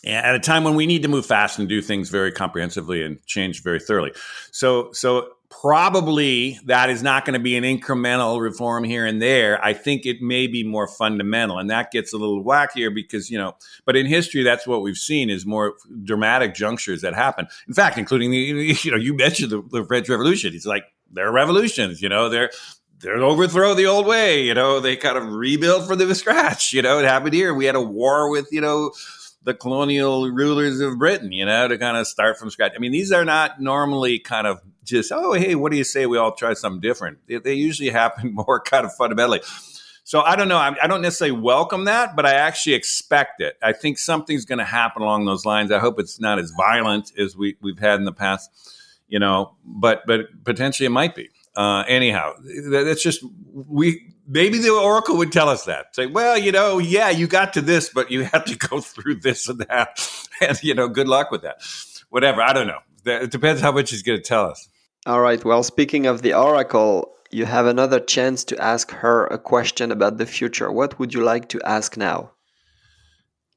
[0.05, 3.21] At a time when we need to move fast and do things very comprehensively and
[3.25, 4.13] change very thoroughly.
[4.51, 9.63] So, so probably that is not going to be an incremental reform here and there.
[9.63, 13.37] I think it may be more fundamental, and that gets a little wackier because you
[13.37, 13.55] know.
[13.85, 17.47] But in history, that's what we've seen is more dramatic junctures that happen.
[17.67, 18.37] In fact, including the
[18.83, 20.53] you know you mentioned the, the French Revolution.
[20.53, 22.01] It's like they're revolutions.
[22.01, 22.51] You know they're
[22.99, 24.43] they're overthrow the old way.
[24.43, 26.73] You know they kind of rebuild from the scratch.
[26.73, 27.53] You know it happened here.
[27.53, 28.91] We had a war with you know
[29.43, 32.73] the colonial rulers of Britain, you know, to kind of start from scratch.
[32.75, 36.05] I mean, these are not normally kind of just, oh, hey, what do you say
[36.05, 37.19] we all try something different?
[37.27, 39.41] They, they usually happen more kind of fundamentally.
[40.03, 40.55] So I don't know.
[40.55, 43.57] I, I, don't necessarily welcome that, but I actually expect it.
[43.61, 45.69] I think something's going to happen along those lines.
[45.69, 48.49] I hope it's not as violent as we, we've had in the past,
[49.09, 51.29] you know, but but potentially it might be.
[51.57, 52.35] Uh, anyhow,
[52.69, 53.21] that's just
[53.51, 55.93] we maybe the oracle would tell us that.
[55.93, 59.15] Say, well, you know, yeah, you got to this, but you have to go through
[59.15, 59.99] this and that,
[60.41, 61.57] and you know, good luck with that.
[62.09, 62.41] Whatever.
[62.41, 62.79] I don't know.
[63.05, 64.69] It depends how much he's going to tell us.
[65.07, 65.43] All right.
[65.45, 70.17] Well, speaking of the oracle, you have another chance to ask her a question about
[70.17, 70.69] the future.
[70.69, 72.31] What would you like to ask now?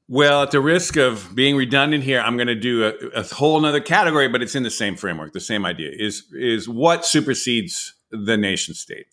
[0.07, 3.65] Well, at the risk of being redundant here, I'm going to do a, a whole
[3.65, 5.33] other category, but it's in the same framework.
[5.33, 9.07] The same idea is is what supersedes the nation state.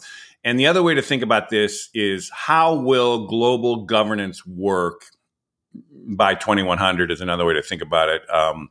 [0.45, 5.07] And the other way to think about this is how will global governance work
[5.93, 8.23] by 2100 is another way to think about it.
[8.33, 8.69] Um,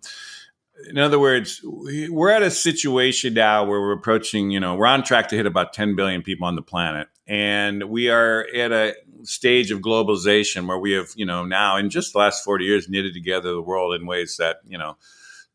[0.89, 5.03] in other words, we're at a situation now where we're approaching, you know, we're on
[5.03, 7.07] track to hit about 10 billion people on the planet.
[7.25, 11.89] And we are at a stage of globalization where we have, you know, now in
[11.89, 14.97] just the last 40 years knitted together the world in ways that, you know,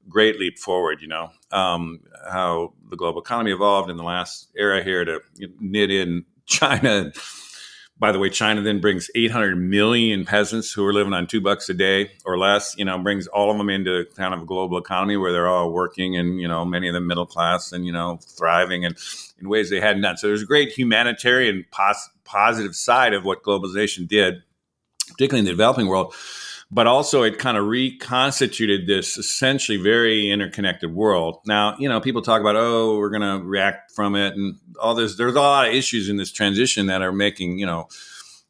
[0.08, 4.82] great leap forward, you know, um, how the global economy evolved in the last era
[4.82, 5.20] here to
[5.60, 7.12] knit in China
[7.98, 11.68] by the way, China then brings 800 million peasants who are living on two bucks
[11.68, 14.78] a day or less, you know, brings all of them into kind of a global
[14.78, 17.92] economy where they're all working and, you know, many of them middle class and, you
[17.92, 18.96] know, thriving and
[19.40, 20.16] in ways they hadn't done.
[20.16, 24.42] So there's a great humanitarian pos- positive side of what globalization did,
[25.08, 26.14] particularly in the developing world
[26.72, 31.38] but also it kind of reconstituted this essentially very interconnected world.
[31.46, 34.94] Now, you know, people talk about, oh, we're going to react from it and all
[34.94, 35.16] this.
[35.16, 37.88] There's a lot of issues in this transition that are making, you know,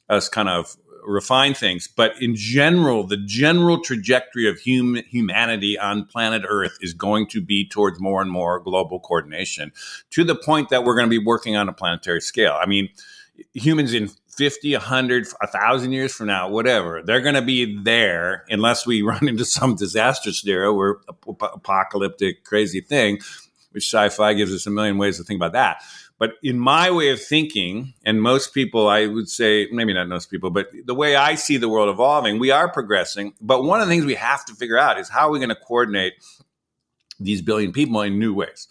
[0.08, 1.88] us kind of refine things.
[1.88, 7.40] But in general, the general trajectory of hum- humanity on planet Earth is going to
[7.40, 9.72] be towards more and more global coordination
[10.10, 12.56] to the point that we're going to be working on a planetary scale.
[12.60, 12.88] I mean,
[13.52, 18.86] humans in 50, 100, 1,000 years from now, whatever, they're going to be there unless
[18.86, 23.18] we run into some disaster scenario or apocalyptic crazy thing,
[23.72, 25.82] which sci fi gives us a million ways to think about that.
[26.18, 30.30] But in my way of thinking, and most people, I would say, maybe not most
[30.30, 33.34] people, but the way I see the world evolving, we are progressing.
[33.40, 35.48] But one of the things we have to figure out is how are we going
[35.48, 36.12] to coordinate
[37.18, 38.68] these billion people in new ways?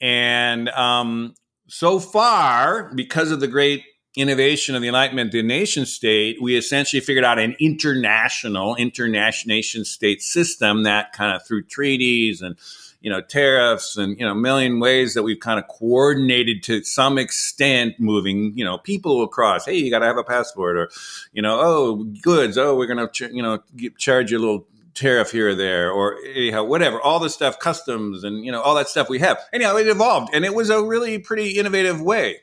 [0.00, 1.34] And um,
[1.68, 3.84] so far, because of the great
[4.16, 9.84] innovation of the Enlightenment, the nation state, we essentially figured out an international, international nation
[9.84, 12.56] state system that kind of through treaties and
[13.00, 17.16] you know tariffs and you know million ways that we've kind of coordinated to some
[17.16, 20.90] extent moving you know people across hey you got to have a passport or
[21.32, 23.58] you know oh goods oh we're going to you know
[23.96, 28.24] charge you a little tariff here or there, or anyhow, whatever, all the stuff, customs
[28.24, 29.38] and, you know, all that stuff we have.
[29.52, 32.40] Anyhow, it evolved and it was a really pretty innovative way.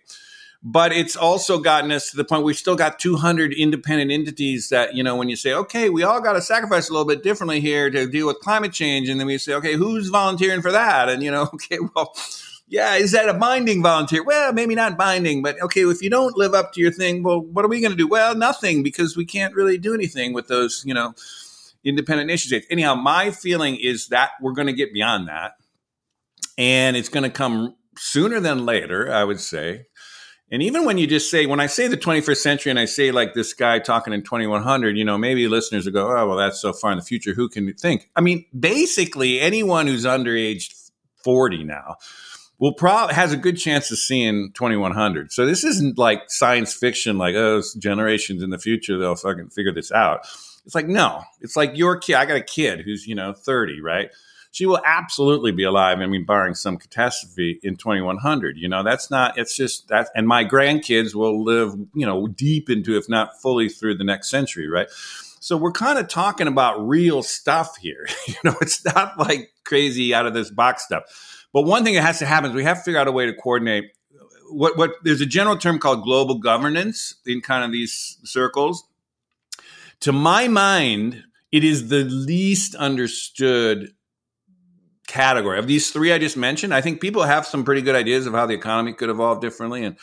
[0.69, 4.93] But it's also gotten us to the point we've still got 200 independent entities that,
[4.93, 7.61] you know, when you say, okay, we all got to sacrifice a little bit differently
[7.61, 9.07] here to deal with climate change.
[9.07, 11.07] And then we say, okay, who's volunteering for that?
[11.07, 12.13] And, you know, okay, well,
[12.67, 14.25] yeah, is that a binding volunteer?
[14.25, 17.39] Well, maybe not binding, but okay, if you don't live up to your thing, well,
[17.39, 18.09] what are we going to do?
[18.09, 21.13] Well, nothing because we can't really do anything with those, you know,
[21.85, 22.65] independent initiatives.
[22.69, 25.53] Anyhow, my feeling is that we're going to get beyond that.
[26.57, 29.85] And it's going to come sooner than later, I would say.
[30.49, 33.11] And even when you just say, when I say the 21st century and I say
[33.11, 36.61] like this guy talking in 2100, you know, maybe listeners will go, oh, well, that's
[36.61, 37.33] so far in the future.
[37.33, 38.09] Who can think?
[38.15, 40.73] I mean, basically, anyone who's under age
[41.23, 41.97] 40 now
[42.59, 45.31] will probably has a good chance of seeing 2100.
[45.31, 49.73] So this isn't like science fiction, like, oh, generations in the future, they'll fucking figure
[49.73, 50.21] this out.
[50.65, 52.15] It's like, no, it's like your kid.
[52.15, 54.09] I got a kid who's, you know, 30, right?
[54.51, 55.99] She will absolutely be alive.
[55.99, 58.57] I mean, barring some catastrophe in 2100.
[58.57, 60.09] You know, that's not, it's just that.
[60.15, 64.29] And my grandkids will live, you know, deep into, if not fully through the next
[64.29, 64.87] century, right?
[65.39, 68.07] So we're kind of talking about real stuff here.
[68.27, 71.03] you know, it's not like crazy out of this box stuff.
[71.53, 73.25] But one thing that has to happen is we have to figure out a way
[73.25, 73.85] to coordinate.
[74.49, 78.83] What what there's a general term called global governance in kind of these circles.
[80.01, 83.93] To my mind, it is the least understood
[85.07, 86.73] category of these three I just mentioned.
[86.73, 89.83] I think people have some pretty good ideas of how the economy could evolve differently
[89.83, 89.97] and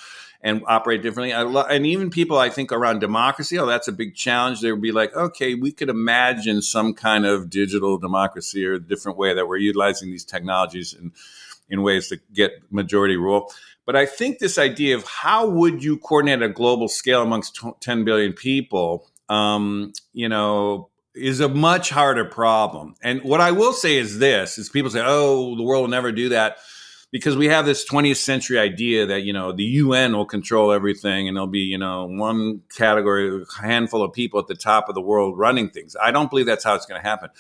[0.45, 1.33] and operate differently.
[1.33, 4.61] And even people, I think, around democracy, oh, that's a big challenge.
[4.61, 8.79] They would be like, okay, we could imagine some kind of digital democracy or a
[8.79, 11.13] different way that we're utilizing these technologies in,
[11.71, 13.51] in ways to get majority rule.
[13.87, 18.05] But I think this idea of how would you coordinate a global scale amongst 10
[18.05, 22.95] billion people, um, you know, is a much harder problem.
[23.03, 26.13] And what I will say is this: is people say, "Oh, the world will never
[26.13, 26.59] do that."
[27.15, 31.29] because we have this 20th century idea that you know the UN will control everything
[31.29, 34.97] and there'll be you know one category a handful of people at the top of
[34.97, 35.95] the world running things.
[36.03, 37.31] I don't believe that's how it's going to happen.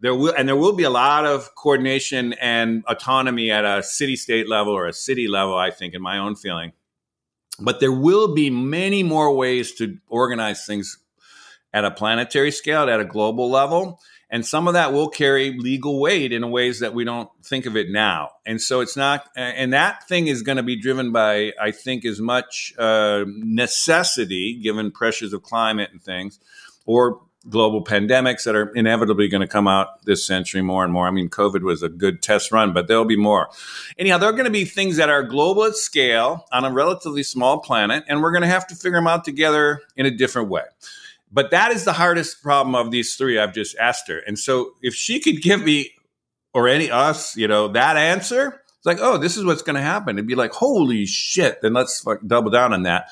[0.00, 4.14] There will and there will be a lot of coordination and autonomy at a city
[4.14, 6.72] state level or a city level I think in my own feeling.
[7.58, 10.98] But there will be many more ways to organize things
[11.72, 14.00] at a planetary scale at a global level
[14.30, 17.76] and some of that will carry legal weight in ways that we don't think of
[17.76, 18.30] it now.
[18.44, 22.04] And so it's not and that thing is going to be driven by i think
[22.04, 26.38] as much uh, necessity given pressures of climate and things
[26.86, 31.06] or global pandemics that are inevitably going to come out this century more and more.
[31.06, 33.48] I mean covid was a good test run but there'll be more.
[33.98, 37.22] Anyhow there are going to be things that are global at scale on a relatively
[37.22, 40.48] small planet and we're going to have to figure them out together in a different
[40.48, 40.64] way
[41.32, 44.18] but that is the hardest problem of these three I've just asked her.
[44.18, 45.92] And so if she could give me
[46.54, 49.82] or any us, you know, that answer, it's like, oh, this is what's going to
[49.82, 50.16] happen.
[50.16, 51.60] It'd be like, holy shit.
[51.62, 53.08] Then let's double down on that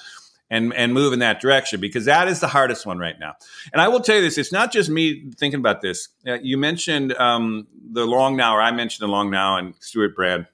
[0.50, 3.34] and and move in that direction because that is the hardest one right now.
[3.72, 6.08] And I will tell you this: it's not just me thinking about this.
[6.26, 10.14] Uh, you mentioned um, the long now, or I mentioned the long now, and Stewart
[10.14, 10.46] Brand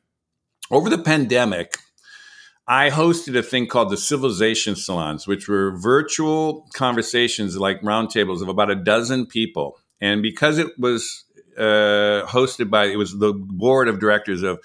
[0.71, 1.77] over the pandemic.
[2.67, 8.49] I hosted a thing called the Civilization Salons, which were virtual conversations like roundtables of
[8.49, 9.79] about a dozen people.
[10.01, 11.25] And because it was
[11.59, 14.61] uh, hosted by, it was the board of directors of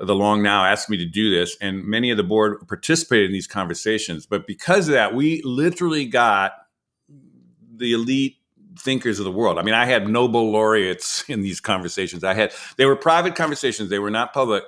[0.00, 3.32] the Long Now asked me to do this, and many of the board participated in
[3.32, 4.26] these conversations.
[4.26, 6.52] But because of that, we literally got
[7.76, 8.36] the elite
[8.78, 9.58] thinkers of the world.
[9.58, 12.24] I mean, I had Nobel laureates in these conversations.
[12.24, 14.64] I had they were private conversations; they were not public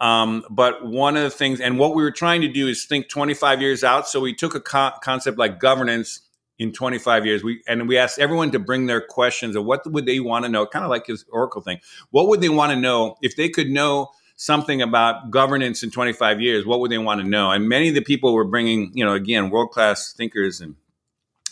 [0.00, 3.08] um, but one of the things, and what we were trying to do is think
[3.08, 4.08] 25 years out.
[4.08, 6.20] So we took a co- concept like governance
[6.58, 7.44] in 25 years.
[7.44, 10.48] We and we asked everyone to bring their questions of what would they want to
[10.48, 11.80] know, kind of like his Oracle thing.
[12.10, 16.40] What would they want to know if they could know something about governance in 25
[16.40, 16.66] years?
[16.66, 17.50] What would they want to know?
[17.50, 20.74] And many of the people were bringing, you know, again, world class thinkers and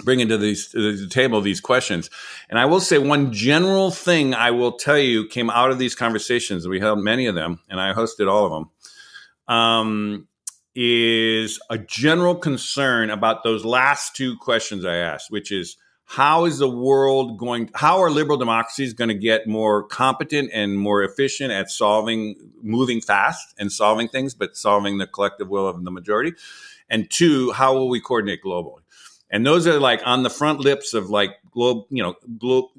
[0.04, 2.10] bringing to, these, to the table these questions.
[2.48, 5.94] And I will say one general thing I will tell you came out of these
[5.94, 6.66] conversations.
[6.66, 9.56] We held many of them, and I hosted all of them.
[9.56, 10.28] Um,
[10.74, 15.76] is a general concern about those last two questions I asked, which is
[16.10, 20.76] how is the world going how are liberal democracies going to get more competent and
[20.76, 25.84] more efficient at solving moving fast and solving things but solving the collective will of
[25.84, 26.32] the majority
[26.88, 28.79] and two how will we coordinate globally
[29.30, 32.72] and those are like on the front lips of like global, you know, global,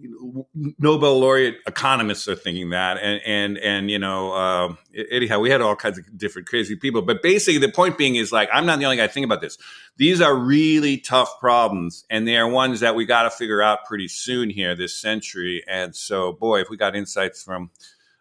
[0.54, 4.76] Nobel laureate economists are thinking that, and and and you know, uh,
[5.10, 7.02] anyhow, we had all kinds of different crazy people.
[7.02, 9.58] But basically, the point being is like, I'm not the only guy thinking about this.
[9.98, 13.86] These are really tough problems, and they are ones that we got to figure out
[13.86, 15.64] pretty soon here this century.
[15.68, 17.72] And so, boy, if we got insights from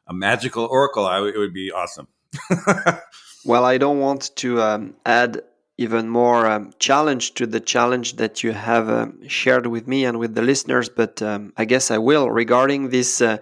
[0.06, 2.06] a magical oracle, it would be awesome.
[3.44, 5.42] well, I don't want to um, add
[5.80, 10.18] even more um, challenge to the challenge that you have uh, shared with me and
[10.20, 12.30] with the listeners, but um, I guess I will.
[12.30, 13.38] Regarding this uh,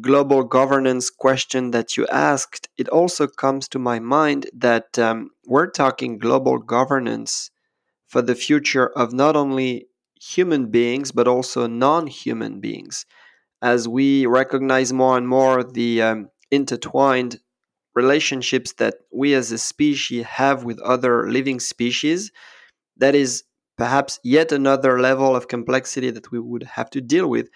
[0.00, 5.70] global governance question that you asked, it also comes to my mind that um, we're
[5.70, 7.50] talking global governance
[8.08, 9.88] for the future of not only
[10.20, 13.06] human beings, but also non human beings.
[13.62, 17.40] As we recognize more and more the um, intertwined
[17.94, 22.32] relationships that we as a species have with other living species,
[22.96, 23.44] that is
[23.76, 27.48] perhaps yet another level of complexity that we would have to deal with.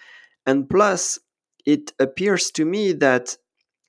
[0.45, 1.19] And plus,
[1.65, 3.37] it appears to me that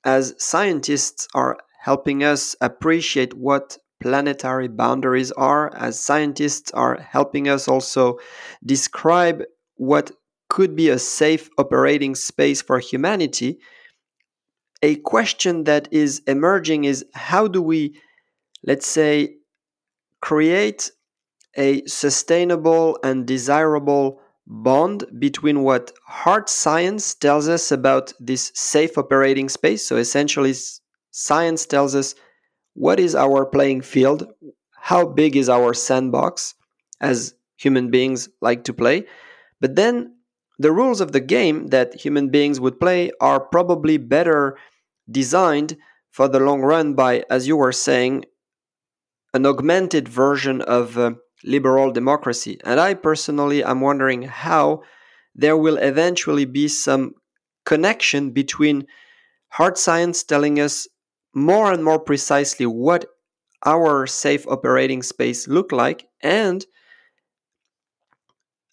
[0.03, 7.67] as scientists are helping us appreciate what planetary boundaries are, as scientists are helping us
[7.67, 8.19] also
[8.65, 9.43] describe
[9.75, 10.11] what
[10.49, 13.59] could be a safe operating space for humanity,
[14.81, 17.99] a question that is emerging is how do we,
[18.65, 19.35] let's say,
[20.21, 20.91] create
[21.57, 29.49] a sustainable and desirable bond between what hard science tells us about this safe operating
[29.49, 29.85] space.
[29.85, 30.53] So essentially,
[31.11, 32.15] science tells us
[32.73, 34.27] what is our playing field,
[34.73, 36.55] how big is our sandbox
[36.99, 39.05] as human beings like to play.
[39.59, 40.15] But then
[40.57, 44.57] the rules of the game that human beings would play are probably better
[45.11, 45.77] designed
[46.09, 48.25] for the long run by, as you were saying,
[49.33, 51.11] an augmented version of uh,
[51.43, 52.59] liberal democracy.
[52.65, 54.83] And I personally am wondering how
[55.33, 57.13] there will eventually be some
[57.65, 58.85] connection between
[59.49, 60.87] hard science telling us
[61.33, 63.05] more and more precisely what
[63.65, 66.65] our safe operating space look like and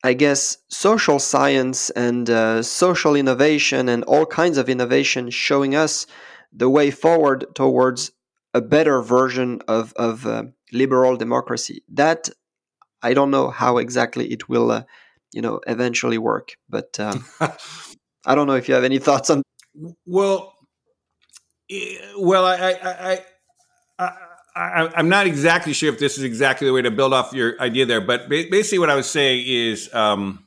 [0.05, 6.07] I guess social science and uh, social innovation and all kinds of innovation showing us
[6.53, 8.13] the way forward towards
[8.55, 11.83] a better version of, of uh, liberal democracy.
[11.93, 12.29] That
[13.03, 14.83] I don't know how exactly it will, uh,
[15.33, 16.57] you know, eventually work.
[16.69, 17.25] But um,
[18.25, 19.43] I don't know if you have any thoughts on.
[20.07, 20.55] Well,
[22.19, 23.25] well, I, I, I,
[24.01, 24.13] I,
[24.97, 27.87] am not exactly sure if this is exactly the way to build off your idea
[27.87, 30.47] there, but basically, what I would say is, um,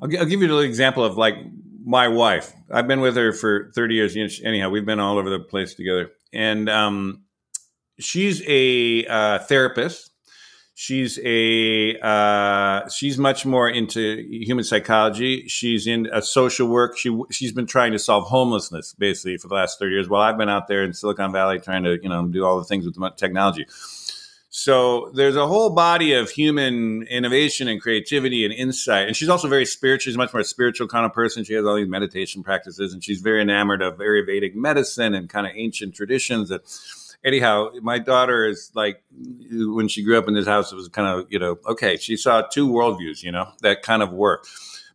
[0.00, 1.36] I'll, I'll give you an example of like
[1.84, 2.52] my wife.
[2.70, 4.40] I've been with her for 30 years.
[4.42, 6.10] Anyhow, we've been all over the place together.
[6.32, 7.24] And um,
[8.00, 10.10] she's a uh, therapist.
[10.76, 15.46] She's a uh, she's much more into human psychology.
[15.46, 16.98] She's in a social work.
[16.98, 20.08] She she's been trying to solve homelessness basically for the last 30 years.
[20.08, 22.64] While I've been out there in Silicon Valley trying to you know do all the
[22.64, 23.66] things with technology.
[24.56, 29.08] So there's a whole body of human innovation and creativity and insight.
[29.08, 30.10] And she's also very spiritual.
[30.12, 31.42] She's much more spiritual kind of person.
[31.42, 35.48] She has all these meditation practices and she's very enamored of Ayurvedic medicine and kind
[35.48, 36.50] of ancient traditions.
[36.50, 36.62] That,
[37.24, 39.02] anyhow, my daughter is like,
[39.50, 42.16] when she grew up in this house, it was kind of, you know, okay, she
[42.16, 44.46] saw two worldviews, you know, that kind of work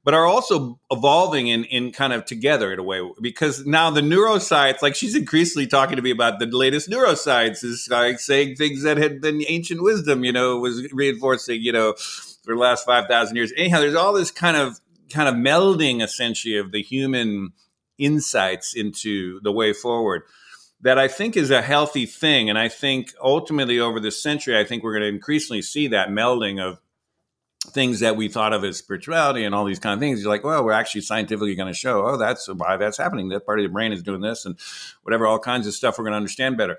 [0.05, 3.99] but are also evolving in in kind of together in a way because now the
[3.99, 8.82] neuroscience like she's increasingly talking to me about the latest neuroscience is like saying things
[8.84, 11.93] that had been ancient wisdom you know was reinforcing you know
[12.43, 13.53] for the last 5000 years.
[13.55, 17.53] Anyhow there's all this kind of kind of melding essentially of the human
[17.97, 20.23] insights into the way forward
[20.82, 22.49] that I think is a healthy thing.
[22.49, 26.09] And I think ultimately over the century, I think we're going to increasingly see that
[26.09, 26.80] melding of
[27.71, 30.21] things that we thought of as spirituality and all these kind of things.
[30.21, 33.30] You're like, well, we're actually scientifically going to show, oh, that's why that's happening.
[33.30, 34.57] That part of the brain is doing this and
[35.03, 36.77] whatever, all kinds of stuff we're going to understand better.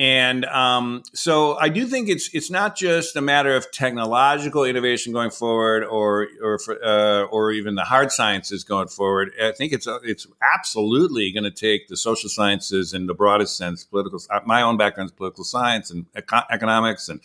[0.00, 5.12] And um, so I do think it's it's not just a matter of technological innovation
[5.12, 9.32] going forward, or or for, uh, or even the hard sciences going forward.
[9.38, 13.84] I think it's it's absolutely going to take the social sciences in the broadest sense,
[13.84, 14.18] political.
[14.46, 17.20] My own background is political science and eco- economics and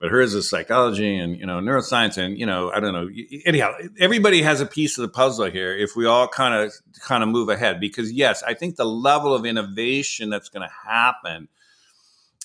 [0.00, 3.08] but hers is psychology and you know neuroscience and you know I don't know.
[3.46, 5.72] Anyhow, everybody has a piece of the puzzle here.
[5.76, 9.32] If we all kind of kind of move ahead, because yes, I think the level
[9.32, 11.46] of innovation that's going to happen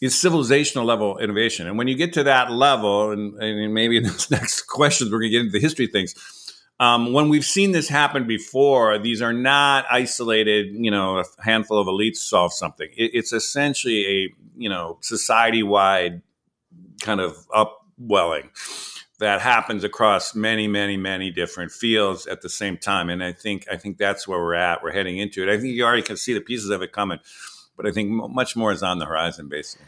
[0.02, 1.68] is civilizational level innovation.
[1.68, 5.20] And when you get to that level, and, and maybe in this next questions we're
[5.20, 6.16] going to get into the history things.
[6.82, 11.78] Um, when we've seen this happen before, these are not isolated, you know, a handful
[11.78, 12.88] of elites solve something.
[12.95, 16.22] It, it's essentially a, you know, society wide
[17.02, 18.50] kind of upwelling.
[19.20, 23.10] that happens across many, many, many different fields at the same time.
[23.10, 24.82] And I think I think that's where we're at.
[24.82, 25.50] We're heading into it.
[25.50, 27.20] I think you already can see the pieces of it coming,
[27.80, 29.88] but I think much more is on the horizon, basically.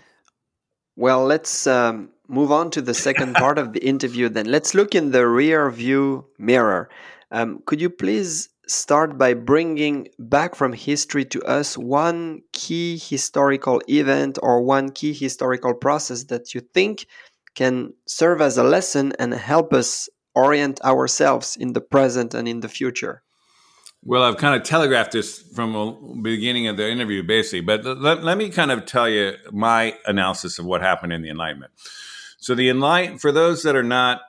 [0.96, 4.30] Well, let's um, move on to the second part of the interview.
[4.30, 6.90] Then let's look in the rear view mirror.
[7.32, 13.82] Um, could you please start by bringing back from history to us one key historical
[13.90, 17.06] event or one key historical process that you think
[17.56, 22.62] can serve as a lesson and help us orient ourselves in the present and in
[22.62, 23.22] the future?
[24.04, 28.24] Well, I've kind of telegraphed this from the beginning of the interview, basically, but let,
[28.24, 31.72] let me kind of tell you my analysis of what happened in the Enlightenment.
[32.40, 34.22] So, the Enlightenment, for those that are not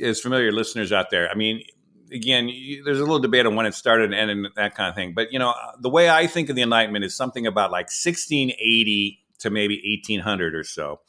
[0.00, 1.64] as familiar listeners out there, I mean,
[2.12, 5.12] again, you, there's a little debate on when it started and that kind of thing.
[5.12, 9.24] But, you know, the way I think of the Enlightenment is something about like 1680
[9.40, 11.00] to maybe 1800 or so.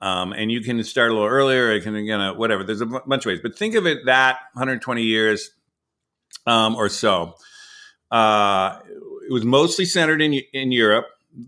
[0.00, 1.72] Um, and you can start a little earlier.
[1.72, 2.64] It can, again, uh, whatever.
[2.64, 5.50] There's a bunch of ways, but think of it that 120 years
[6.46, 7.34] um, or so.
[8.10, 8.78] Uh,
[9.28, 11.06] it was mostly centered in in Europe.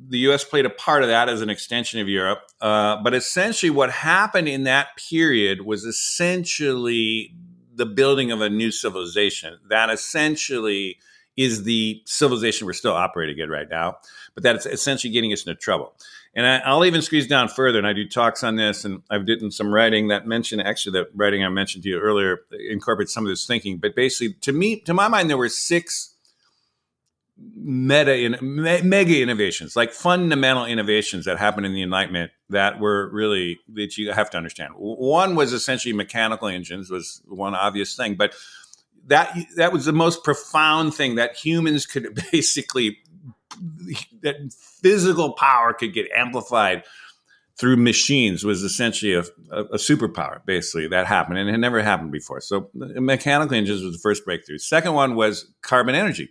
[0.09, 0.45] The U.S.
[0.45, 2.41] played a part of that as an extension of Europe.
[2.61, 7.35] Uh, but essentially, what happened in that period was essentially
[7.75, 9.59] the building of a new civilization.
[9.71, 10.99] That essentially
[11.39, 13.97] is the civilization we're still operating in right now,
[14.35, 15.95] but that it's essentially getting us into trouble.
[16.35, 19.27] And I, will even squeeze down further, and I do talks on this, and I've
[19.27, 23.25] written some writing that mentioned actually the writing I mentioned to you earlier incorporates some
[23.25, 23.79] of this thinking.
[23.79, 26.15] But basically, to me, to my mind, there were six
[27.55, 33.09] meta in, me, mega innovations, like fundamental innovations that happened in the Enlightenment that were
[33.11, 34.75] really that you have to understand.
[34.77, 38.35] One was essentially mechanical engines was one obvious thing, but
[39.07, 42.99] that that was the most profound thing that humans could basically
[44.23, 46.85] that physical power could get amplified
[47.59, 51.39] through machines was essentially a, a, a, superpower, basically, that happened.
[51.39, 52.41] And it had never happened before.
[52.41, 54.59] So uh, mechanical engines was the first breakthrough.
[54.59, 56.31] Second one was carbon energy,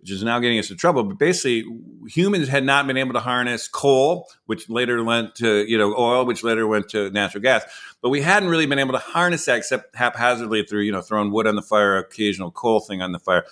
[0.00, 1.02] which is now getting us in trouble.
[1.04, 1.64] But basically,
[2.08, 6.26] humans had not been able to harness coal, which later went to, you know, oil,
[6.26, 7.64] which later went to natural gas.
[8.02, 11.32] But we hadn't really been able to harness that except haphazardly through, you know, throwing
[11.32, 13.46] wood on the fire, occasional coal thing on the fire.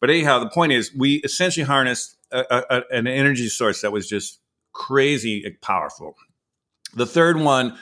[0.00, 4.08] But anyhow, the point is we essentially harnessed a, a, an energy source that was
[4.08, 4.40] just
[4.72, 6.14] crazy powerful.
[6.94, 7.76] The third one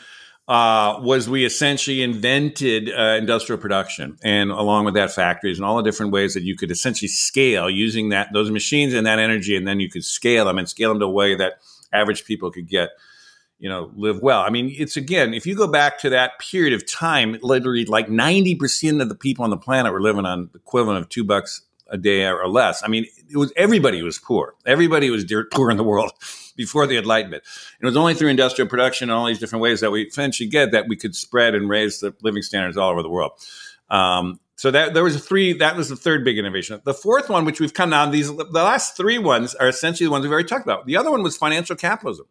[0.49, 5.77] uh, was we essentially invented uh, industrial production, and along with that, factories and all
[5.77, 9.57] the different ways that you could essentially scale using that those machines and that energy,
[9.57, 11.55] and then you could scale them and scale them to a way that
[11.93, 12.91] average people could get
[13.63, 16.73] you know live well i mean it's again if you go back to that period
[16.73, 20.59] of time literally like 90% of the people on the planet were living on the
[20.59, 21.63] equivalent of two bucks
[21.93, 22.83] a day or less.
[22.83, 24.55] I mean, it was everybody was poor.
[24.67, 26.11] Everybody was poor in the world
[26.57, 27.45] before the Enlightenment.
[27.81, 30.73] It was only through industrial production and all these different ways that we eventually get
[30.73, 33.33] that we could spread and raise the living standards all over the world.
[33.91, 35.53] Um, so that there was a three.
[35.53, 36.81] That was the third big innovation.
[36.85, 40.11] The fourth one, which we've come down, these the last three ones are essentially the
[40.11, 40.87] ones we've already talked about.
[40.87, 42.27] The other one was financial capitalism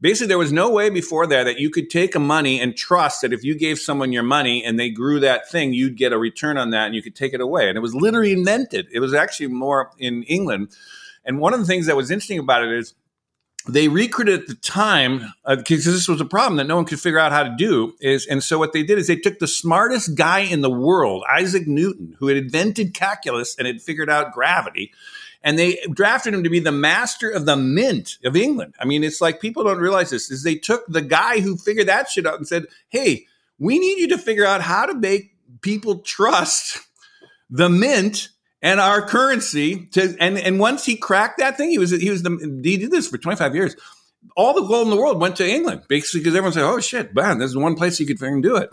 [0.00, 3.22] basically there was no way before that that you could take a money and trust
[3.22, 6.18] that if you gave someone your money and they grew that thing you'd get a
[6.18, 7.68] return on that and you could take it away.
[7.68, 8.86] And it was literally invented.
[8.92, 10.76] It was actually more in england.
[11.24, 12.94] And one of the things that was interesting about it is
[13.68, 17.00] they recruited at the time because uh, this was a problem that no one could
[17.00, 19.46] figure out how to do is and so what they did is they took the
[19.46, 24.32] smartest guy in the world isaac newton who had invented calculus and had figured out
[24.32, 24.90] gravity
[25.42, 28.74] and they drafted him to be the master of the mint of England.
[28.78, 31.88] I mean, it's like people don't realize this is they took the guy who figured
[31.88, 33.26] that shit out and said, "Hey,
[33.58, 36.78] we need you to figure out how to make people trust
[37.48, 38.28] the mint."
[38.62, 42.22] And our currency to and and once he cracked that thing, he was he was
[42.22, 43.74] the he did this for twenty five years
[44.36, 47.14] all the gold in the world went to England, basically because everyone said, "Oh shit,
[47.14, 48.70] man, this is one place you could fucking do it."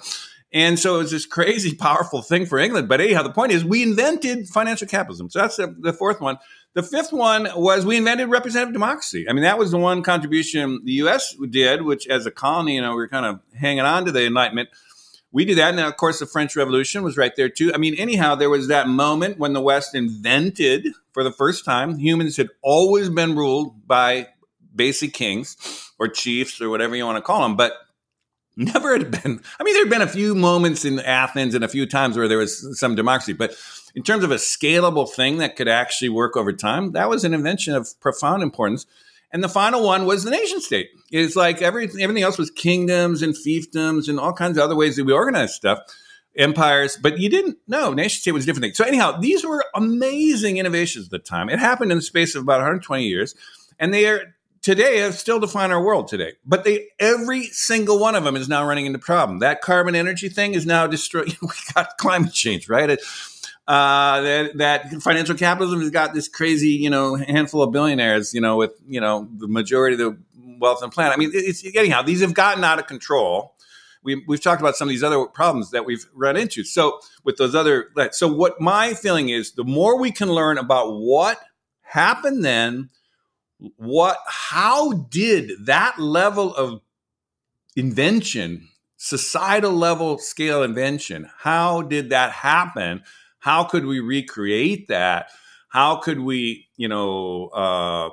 [0.53, 2.87] And so it was this crazy, powerful thing for England.
[2.87, 5.29] But anyhow, the point is, we invented financial capitalism.
[5.29, 6.37] So that's the, the fourth one.
[6.73, 9.27] The fifth one was we invented representative democracy.
[9.27, 11.35] I mean, that was the one contribution the U.S.
[11.49, 14.25] did, which as a colony, you know, we were kind of hanging on to the
[14.25, 14.69] Enlightenment.
[15.31, 15.69] We did that.
[15.69, 17.73] And then, of course, the French Revolution was right there too.
[17.73, 21.97] I mean, anyhow, there was that moment when the West invented for the first time,
[21.97, 24.27] humans had always been ruled by
[24.73, 25.57] basic kings
[25.99, 27.57] or chiefs or whatever you want to call them.
[27.57, 27.73] But
[28.57, 29.39] never had been.
[29.59, 32.27] I mean, there had been a few moments in Athens and a few times where
[32.27, 33.55] there was some democracy, but
[33.95, 37.33] in terms of a scalable thing that could actually work over time, that was an
[37.33, 38.85] invention of profound importance.
[39.31, 40.89] And the final one was the nation state.
[41.11, 44.95] It's like everything, everything else was kingdoms and fiefdoms and all kinds of other ways
[44.95, 45.79] that we organize stuff,
[46.37, 46.97] empires.
[47.01, 48.73] But you didn't know nation state was a different thing.
[48.73, 51.49] So anyhow, these were amazing innovations at the time.
[51.49, 53.35] It happened in the space of about 120 years,
[53.79, 54.21] and they are
[54.67, 56.33] today still define our world today.
[56.45, 59.39] But they every single one of them is now running into problem.
[59.39, 61.37] That carbon energy thing is now destroyed.
[61.41, 62.99] we got climate change, right?
[63.65, 68.41] Uh, that, that financial capitalism has got this crazy, you know, handful of billionaires, you
[68.41, 70.17] know, with you know the majority of the
[70.59, 71.13] wealth the planet.
[71.13, 72.01] I mean, it's anyhow.
[72.01, 73.53] These have gotten out of control.
[74.03, 76.63] We, we've talked about some of these other problems that we've run into.
[76.63, 80.93] So with those other, so what my feeling is, the more we can learn about
[80.93, 81.41] what
[81.81, 82.89] happened then,
[83.59, 86.81] what, how did that level of
[87.75, 93.03] invention, societal level scale invention, how did that happen?
[93.39, 95.29] How could we recreate that?
[95.69, 98.09] How could we, you know, uh,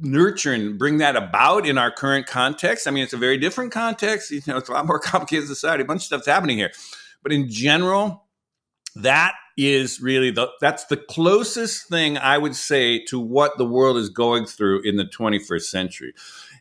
[0.00, 2.86] nurture and bring that about in our current context?
[2.86, 4.30] I mean, it's a very different context.
[4.30, 5.82] You know, it's a lot more complicated society.
[5.82, 6.72] A bunch of stuff's happening here,
[7.22, 8.24] but in general,
[8.96, 13.96] that is really the that's the closest thing I would say to what the world
[13.96, 16.12] is going through in the 21st century.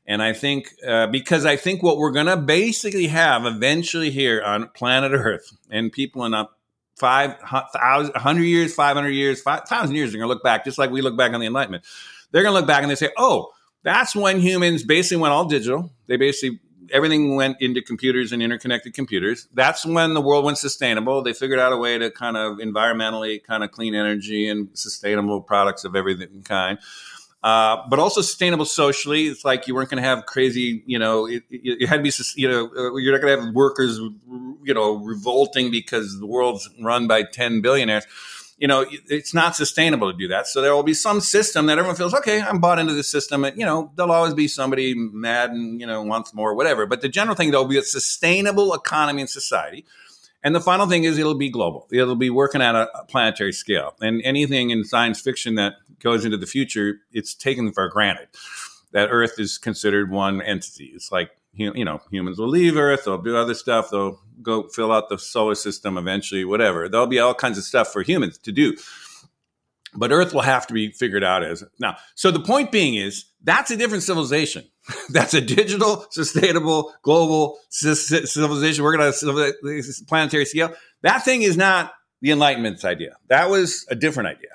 [0.08, 4.42] And I think uh, because I think what we're going to basically have eventually here
[4.42, 6.48] on planet Earth and people in a
[6.96, 10.78] five hundred years, five hundred years, five thousand years, they're going to look back just
[10.78, 11.84] like we look back on the Enlightenment.
[12.32, 13.50] They're going to look back and they say, "Oh,
[13.84, 15.92] that's when humans basically went all digital.
[16.08, 16.60] They basically
[16.92, 19.48] everything went into computers and interconnected computers.
[19.54, 21.22] That's when the world went sustainable.
[21.22, 25.42] They figured out a way to kind of environmentally kind of clean energy and sustainable
[25.42, 26.80] products of every kind.
[27.44, 29.28] Uh, but also sustainable socially.
[29.28, 32.02] It's like you weren't going to have crazy, you know, it, it, it, had to
[32.02, 32.12] be,
[32.42, 36.68] you know, uh, you're not going to have workers, you know, revolting because the world's
[36.82, 38.08] run by 10 billionaires
[38.58, 40.48] you know, it's not sustainable to do that.
[40.48, 43.44] So there will be some system that everyone feels, okay, I'm bought into this system.
[43.44, 46.86] And, you know, there'll always be somebody mad and, you know, wants more, whatever.
[46.86, 49.86] But the general thing, there'll be a sustainable economy and society.
[50.42, 51.88] And the final thing is it'll be global.
[51.92, 53.96] It'll be working at a planetary scale.
[54.00, 58.28] And anything in science fiction that goes into the future, it's taken for granted
[58.92, 60.92] that Earth is considered one entity.
[60.94, 64.92] It's like you know, humans will leave Earth, they'll do other stuff, they'll go fill
[64.92, 66.90] out the solar system eventually, whatever.
[66.90, 68.76] There'll be all kinds of stuff for humans to do.
[69.98, 71.98] But Earth will have to be figured out as now.
[72.16, 74.66] So the point being is that's a different civilization.
[75.10, 78.84] that's a digital, sustainable, global civilization.
[78.84, 80.74] We're going to planetary scale.
[81.02, 83.16] That thing is not the Enlightenment's idea.
[83.28, 84.50] That was a different idea.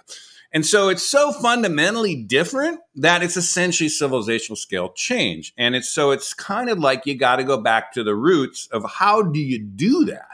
[0.53, 5.53] And so it's so fundamentally different that it's essentially civilizational scale change.
[5.57, 8.69] And it's so it's kind of like you got to go back to the roots
[8.73, 10.27] of how do you do that?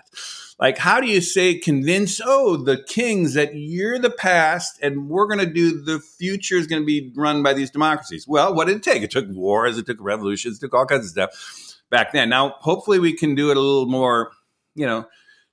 [0.59, 5.27] Like, how do you say, convince, oh, the kings that you're the past and we're
[5.27, 8.27] going to do the future is going to be run by these democracies?
[8.27, 9.03] Well, what did it take?
[9.03, 12.31] It took wars, it took revolutions, it took all kinds of stuff back then.
[12.31, 14.33] Now, hopefully, we can do it a little more,
[14.75, 15.07] you know,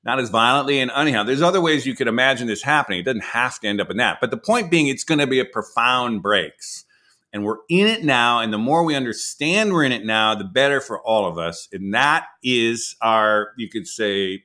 [0.03, 0.79] not as violently.
[0.79, 2.99] And anyhow, there's other ways you could imagine this happening.
[2.99, 4.19] It doesn't have to end up in that.
[4.19, 6.85] But the point being, it's going to be a profound breaks.
[7.31, 8.39] And we're in it now.
[8.39, 11.67] And the more we understand we're in it now, the better for all of us.
[11.71, 14.43] And that is our, you could say,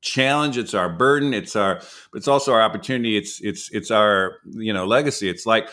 [0.00, 0.58] challenge.
[0.58, 1.32] It's our burden.
[1.32, 1.76] It's our,
[2.12, 3.16] but it's also our opportunity.
[3.16, 5.28] It's, it's, it's our, you know, legacy.
[5.28, 5.68] It's like,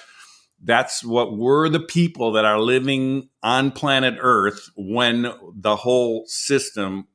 [0.64, 7.08] that's what we're the people that are living on planet Earth when the whole system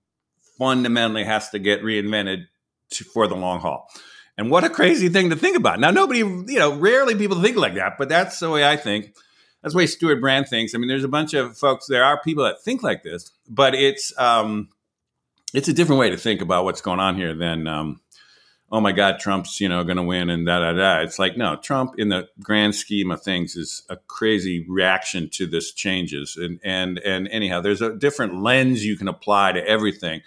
[0.60, 2.44] fundamentally has to get reinvented
[2.90, 3.88] to, for the long haul.
[4.36, 5.80] And what a crazy thing to think about.
[5.80, 9.14] Now, nobody, you know, rarely people think like that, but that's the way I think.
[9.62, 10.74] That's the way Stewart Brand thinks.
[10.74, 11.86] I mean, there's a bunch of folks.
[11.86, 14.68] There are people that think like this, but it's um,
[15.52, 18.00] it's a different way to think about what's going on here than um,
[18.72, 21.00] oh my God, Trump's you know going to win and da da da.
[21.00, 25.46] It's like no, Trump in the grand scheme of things is a crazy reaction to
[25.46, 30.22] this changes, and and and anyhow, there's a different lens you can apply to everything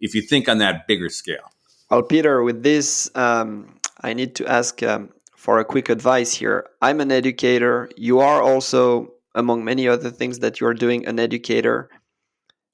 [0.00, 1.50] if you think on that bigger scale.
[1.90, 6.66] Well, Peter, with this, um, I need to ask um, for a quick advice here.
[6.82, 7.88] I'm an educator.
[7.96, 11.88] You are also, among many other things that you're doing, an educator.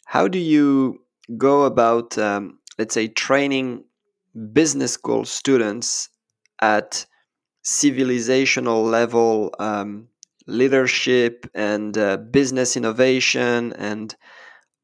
[0.07, 1.03] How do you
[1.37, 3.85] go about, um, let's say, training
[4.53, 6.09] business school students
[6.61, 7.05] at
[7.65, 10.09] civilizational level um,
[10.47, 14.17] leadership and uh, business innovation and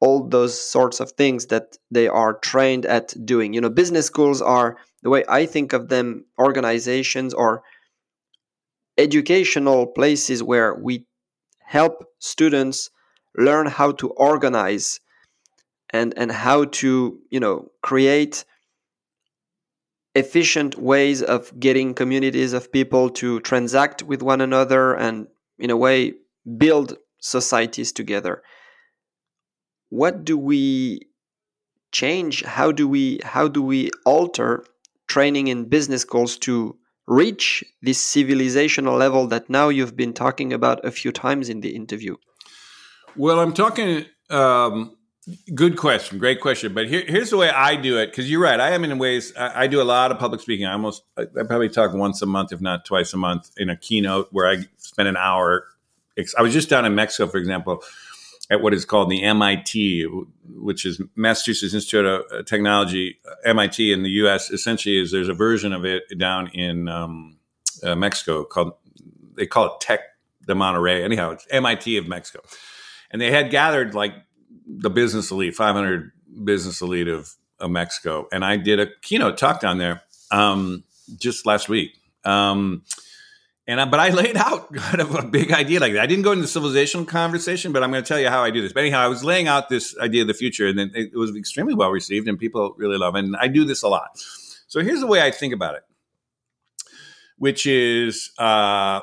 [0.01, 3.53] all those sorts of things that they are trained at doing.
[3.53, 7.63] You know, business schools are the way I think of them organizations or
[8.97, 11.07] educational places where we
[11.61, 12.91] help students
[13.37, 15.01] learn how to organize
[15.91, 18.45] and and how to, you know, create
[20.15, 25.29] efficient ways of getting communities of people to transact with one another and
[25.59, 26.15] in a way
[26.57, 28.43] build societies together
[29.91, 31.01] what do we
[31.91, 34.63] change how do we how do we alter
[35.07, 36.77] training in business schools to
[37.09, 41.75] reach this civilizational level that now you've been talking about a few times in the
[41.75, 42.17] interview?
[43.17, 44.05] Well, I'm talking.
[44.29, 44.95] Um,
[45.55, 46.75] good question, great question.
[46.75, 48.61] But here, here's the way I do it because you're right.
[48.61, 49.33] I am in ways.
[49.37, 50.67] I, I, do a lot of public speaking.
[50.67, 53.71] I almost, I, I probably talk once a month, if not twice a month, in
[53.71, 55.65] a keynote where I spend an hour.
[56.37, 57.83] I was just down in Mexico, for example,
[58.51, 60.05] at what is called the MIT,
[60.49, 63.19] which is Massachusetts Institute of Technology.
[63.45, 64.51] MIT in the U.S.
[64.51, 67.37] essentially is there's a version of it down in um,
[67.83, 68.73] uh, Mexico called
[69.35, 70.01] they call it Tec
[70.47, 71.05] de Monterrey.
[71.05, 72.41] Anyhow, it's MIT of Mexico
[73.11, 74.15] and they had gathered like
[74.67, 76.13] the business elite, 500
[76.45, 80.85] business elite of, of Mexico, and I did a keynote talk down there um,
[81.17, 81.93] just last week.
[82.25, 82.83] Um,
[83.69, 86.03] and I, but I laid out kind of a big idea like that.
[86.03, 88.51] I didn't go into the civilizational conversation, but I'm going to tell you how I
[88.51, 88.73] do this.
[88.73, 91.37] But anyhow, I was laying out this idea of the future, and it, it was
[91.37, 93.25] extremely well received, and people really love it.
[93.25, 94.19] And I do this a lot.
[94.67, 95.83] So here's the way I think about it,
[97.37, 99.01] which is uh,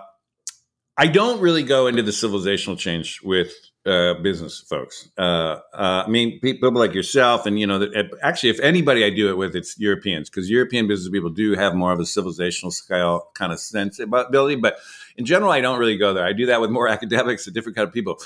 [0.98, 3.54] I don't really go into the civilizational change with
[3.86, 5.10] uh, business folks.
[5.18, 7.88] Uh, uh, I mean, people like yourself, and you know,
[8.22, 11.76] actually, if anybody I do it with, it's Europeans because European business people do have
[11.76, 14.56] more of a civilizational scale kind of sensibility.
[14.56, 14.78] But
[15.18, 16.26] in general, I don't really go there.
[16.26, 18.18] I do that with more academics, a different kind of people.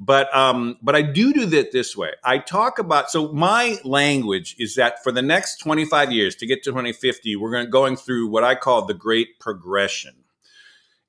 [0.00, 2.12] But um, but I do do that this way.
[2.24, 6.64] I talk about so my language is that for the next 25 years to get
[6.64, 10.14] to 2050, we're going going through what I call the Great Progression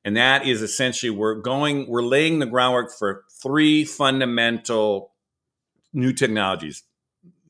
[0.06, 5.12] and that is essentially we're going, we're laying the groundwork for three fundamental
[5.94, 6.84] new technologies.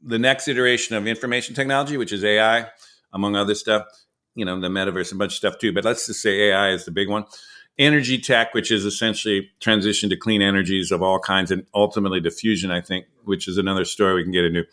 [0.01, 2.67] The next iteration of information technology, which is AI,
[3.11, 3.86] among other stuff,
[4.36, 5.73] you know, the metaverse, a bunch of stuff too.
[5.73, 7.25] But let's just say AI is the big one.
[7.77, 12.71] Energy tech, which is essentially transition to clean energies of all kinds, and ultimately diffusion,
[12.71, 14.65] I think, which is another story we can get into.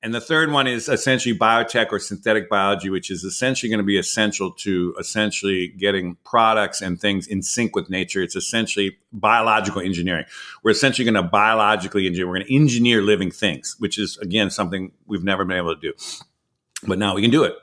[0.00, 3.84] And the third one is essentially biotech or synthetic biology, which is essentially going to
[3.84, 8.22] be essential to essentially getting products and things in sync with nature.
[8.22, 10.24] It's essentially biological engineering.
[10.62, 14.50] We're essentially going to biologically engineer, we're going to engineer living things, which is, again,
[14.50, 15.92] something we've never been able to do.
[16.86, 17.54] But now we can do it.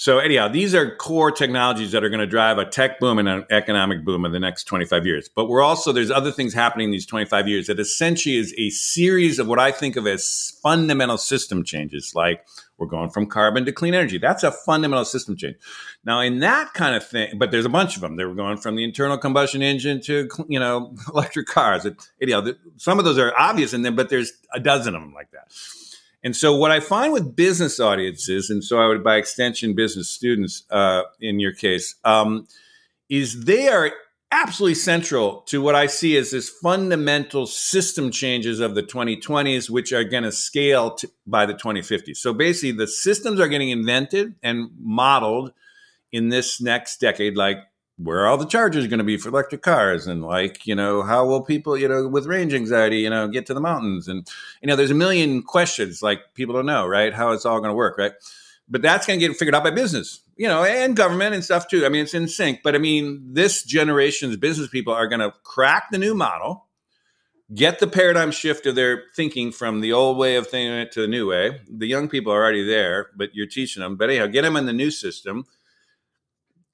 [0.00, 3.28] So anyhow, these are core technologies that are going to drive a tech boom and
[3.28, 5.28] an economic boom in the next 25 years.
[5.28, 8.70] But we're also there's other things happening in these 25 years that essentially is a
[8.70, 12.46] series of what I think of as fundamental system changes like
[12.78, 14.16] we're going from carbon to clean energy.
[14.16, 15.56] That's a fundamental system change.
[16.02, 18.16] Now, in that kind of thing, but there's a bunch of them.
[18.16, 21.84] They were going from the internal combustion engine to you know electric cars.
[21.84, 25.30] It, some of those are obvious, and then but there's a dozen of them like
[25.32, 25.52] that.
[26.22, 30.10] And so, what I find with business audiences, and so I would by extension business
[30.10, 32.46] students uh, in your case, um,
[33.08, 33.90] is they are
[34.30, 39.92] absolutely central to what I see as this fundamental system changes of the 2020s, which
[39.92, 40.96] are going to scale
[41.26, 42.18] by the 2050s.
[42.18, 45.52] So basically, the systems are getting invented and modeled
[46.12, 47.58] in this next decade, like
[48.02, 51.02] where are all the chargers going to be for electric cars and like you know
[51.02, 54.08] how will people you know with range anxiety you know get to the mountains?
[54.08, 54.26] And
[54.62, 57.70] you know there's a million questions like people don't know right how it's all going
[57.70, 58.12] to work right?
[58.68, 61.68] But that's going to get figured out by business you know and government and stuff
[61.68, 61.84] too.
[61.84, 62.60] I mean it's in sync.
[62.62, 66.66] But i mean this generation's business people are going to crack the new model
[67.52, 71.00] get the paradigm shift of their thinking from the old way of thinking it to
[71.00, 71.60] the new way.
[71.68, 73.96] The young people are already there but you're teaching them.
[73.96, 75.46] But anyhow get them in the new system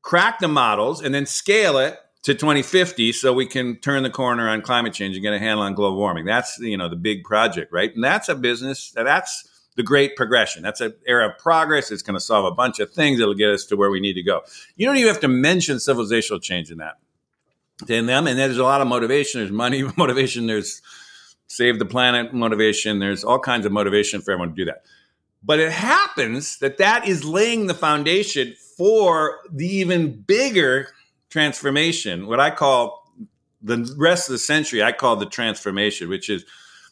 [0.06, 4.48] crack the models, and then scale it to 2050 so we can turn the corner
[4.48, 6.24] on climate change and get a handle on global warming.
[6.24, 7.92] That's you know the big project, right?
[7.92, 10.62] And that's a business that's the great progression.
[10.62, 11.90] That's an era of progress.
[11.90, 13.20] It's going to solve a bunch of things.
[13.20, 14.42] It'll get us to where we need to go.
[14.76, 16.94] You don't even have to mention civilizational change in that.
[17.88, 19.40] In them, and there's a lot of motivation.
[19.40, 20.46] There's money motivation.
[20.46, 20.80] There's
[21.48, 23.00] save the planet motivation.
[23.00, 24.84] There's all kinds of motivation for everyone to do that.
[25.42, 30.88] But it happens that that is laying the foundation for the even bigger
[31.30, 33.12] transformation, what I call
[33.62, 36.44] the rest of the century, I call the transformation, which is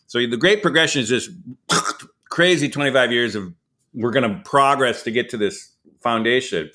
[0.07, 1.31] so the great progression is just
[2.31, 3.53] crazy 25 years of
[3.93, 5.73] we're going to progress to get to this
[6.03, 6.71] foundation.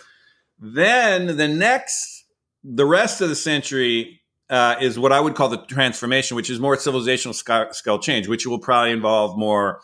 [0.60, 2.26] Then the next,
[2.64, 6.60] the rest of the century uh, is what I would call the transformation, which is
[6.60, 7.36] more civilizational
[7.74, 9.82] scale change, which will probably involve more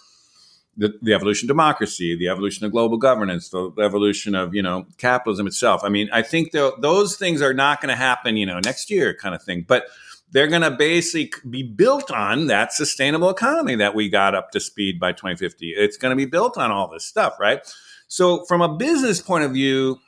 [0.78, 4.86] the, the evolution of democracy, the evolution of global governance, the, evolution of you know
[4.98, 5.82] capitalism itself.
[5.84, 9.14] I mean, I think those things are not going to happen, you know, next year,
[9.14, 9.66] kind of thing.
[9.68, 9.86] But
[10.32, 14.60] they're going to basically be built on that sustainable economy that we got up to
[14.60, 15.70] speed by 2050.
[15.70, 17.62] It's going to be built on all this stuff, right?
[18.08, 20.00] So, from a business point of view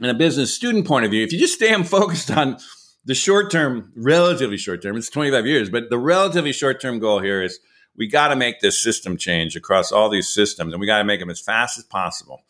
[0.00, 2.58] and a business student point of view, if you just stay focused on
[3.04, 7.20] the short term, relatively short term, it's 25 years, but the relatively short term goal
[7.20, 7.60] here is
[7.98, 11.04] we got to make this system change across all these systems and we got to
[11.04, 12.44] make them as fast as possible.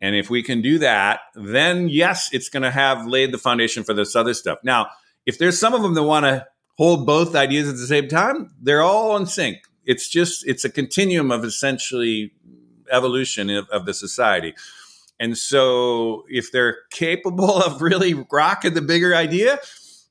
[0.00, 3.84] And if we can do that, then yes, it's going to have laid the foundation
[3.84, 4.58] for this other stuff.
[4.64, 4.88] Now,
[5.26, 8.50] if there's some of them that want to hold both ideas at the same time,
[8.60, 9.58] they're all in sync.
[9.84, 12.32] It's just, it's a continuum of essentially
[12.90, 14.54] evolution of, of the society.
[15.20, 19.60] And so if they're capable of really rocking the bigger idea,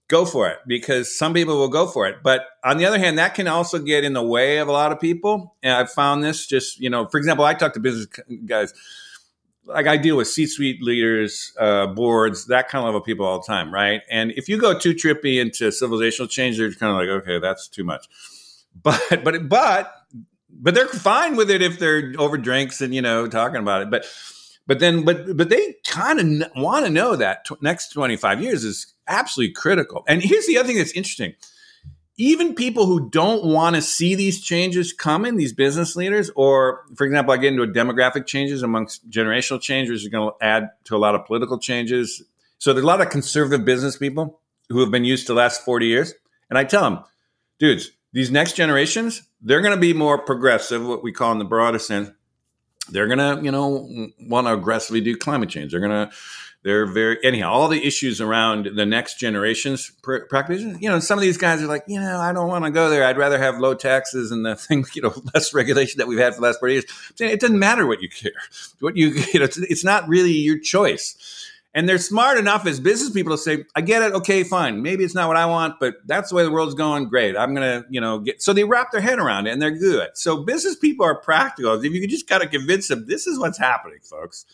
[0.10, 2.18] go for it because some people will go for it.
[2.22, 4.92] But on the other hand, that can also get in the way of a lot
[4.92, 5.56] of people.
[5.64, 8.08] And I've found this just, you know, for example, I talk to business
[8.46, 8.74] guys
[9.70, 13.40] like I deal with C-suite leaders, uh, boards, that kind of level of people all
[13.40, 14.02] the time, right?
[14.10, 17.68] And if you go too trippy into civilizational change, they're kind of like, okay, that's
[17.68, 18.08] too much.
[18.82, 19.92] But but but
[20.50, 23.90] but they're fine with it if they're over drinks and you know talking about it.
[23.90, 24.06] But
[24.70, 28.40] but then but but they kind of want to know that t- next twenty five
[28.40, 30.04] years is absolutely critical.
[30.08, 31.34] And here's the other thing that's interesting
[32.20, 37.06] even people who don't want to see these changes coming, these business leaders, or for
[37.06, 40.98] example, I get into a demographic changes amongst generational changes, is going to add to
[40.98, 42.22] a lot of political changes.
[42.58, 45.64] So there's a lot of conservative business people who have been used to the last
[45.64, 46.14] 40 years.
[46.50, 47.06] And I tell them,
[47.58, 51.46] dudes, these next generations, they're going to be more progressive, what we call in the
[51.46, 52.12] broader sense.
[52.92, 55.72] They're going to, you know, want to aggressively do climate change.
[55.72, 56.10] They're to
[56.62, 57.52] they're very anyhow.
[57.52, 60.78] All the issues around the next generation's pr- practices.
[60.82, 62.90] You know, some of these guys are like, you know, I don't want to go
[62.90, 63.06] there.
[63.06, 66.34] I'd rather have low taxes and the thing, you know, less regulation that we've had
[66.36, 66.86] for the last forty years.
[67.18, 68.32] It doesn't matter what you care.
[68.82, 71.16] What you, you know, it's, it's not really your choice.
[71.76, 74.14] And they're smart enough as business people to say, I get it.
[74.14, 74.82] Okay, fine.
[74.82, 77.10] Maybe it's not what I want, but that's the way the world's going.
[77.10, 77.38] Great.
[77.38, 78.42] I'm going to, you know, get.
[78.42, 80.10] So they wrap their head around it and they're good.
[80.16, 81.74] So business people are practical.
[81.74, 84.46] If you just got to convince them, this is what's happening, folks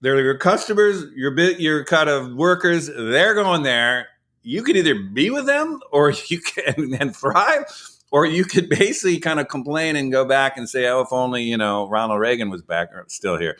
[0.00, 2.88] they're your customers, your bit, your kind of workers.
[2.88, 4.08] They're going there.
[4.42, 7.64] You can either be with them, or you can and thrive,
[8.10, 11.44] or you could basically kind of complain and go back and say, "Oh, if only
[11.44, 13.56] you know Ronald Reagan was back or still here."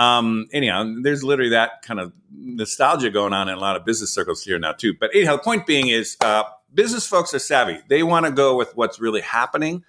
[0.00, 4.10] Um, anyhow, there's literally that kind of nostalgia going on in a lot of business
[4.10, 4.94] circles here now too.
[4.98, 7.80] But anyhow, the point being is, uh, business folks are savvy.
[7.88, 9.84] They want to go with what's really happening.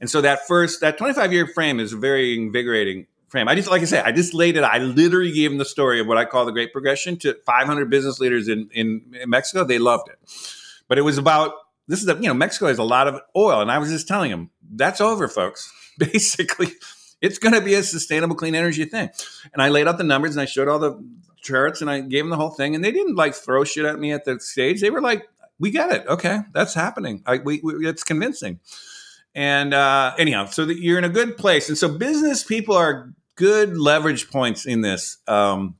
[0.00, 3.46] And so that first, that 25 year frame is a very invigorating frame.
[3.46, 4.64] I just, like I said, I just laid it.
[4.64, 7.88] I literally gave them the story of what I call the Great Progression to 500
[7.88, 9.62] business leaders in, in, in Mexico.
[9.62, 10.18] They loved it.
[10.88, 11.52] But it was about,
[11.86, 13.60] this is, a, you know, Mexico has a lot of oil.
[13.60, 15.72] And I was just telling them, that's over, folks.
[15.98, 16.72] Basically,
[17.24, 19.08] it's going to be a sustainable clean energy thing.
[19.54, 21.02] And I laid out the numbers and I showed all the
[21.40, 22.74] charts and I gave them the whole thing.
[22.74, 24.82] And they didn't like throw shit at me at the stage.
[24.82, 25.26] They were like,
[25.58, 26.06] we get it.
[26.06, 27.22] Okay, that's happening.
[27.24, 28.60] I, we, we, it's convincing.
[29.34, 31.70] And uh, anyhow, so that you're in a good place.
[31.70, 35.76] And so business people are good leverage points in this um,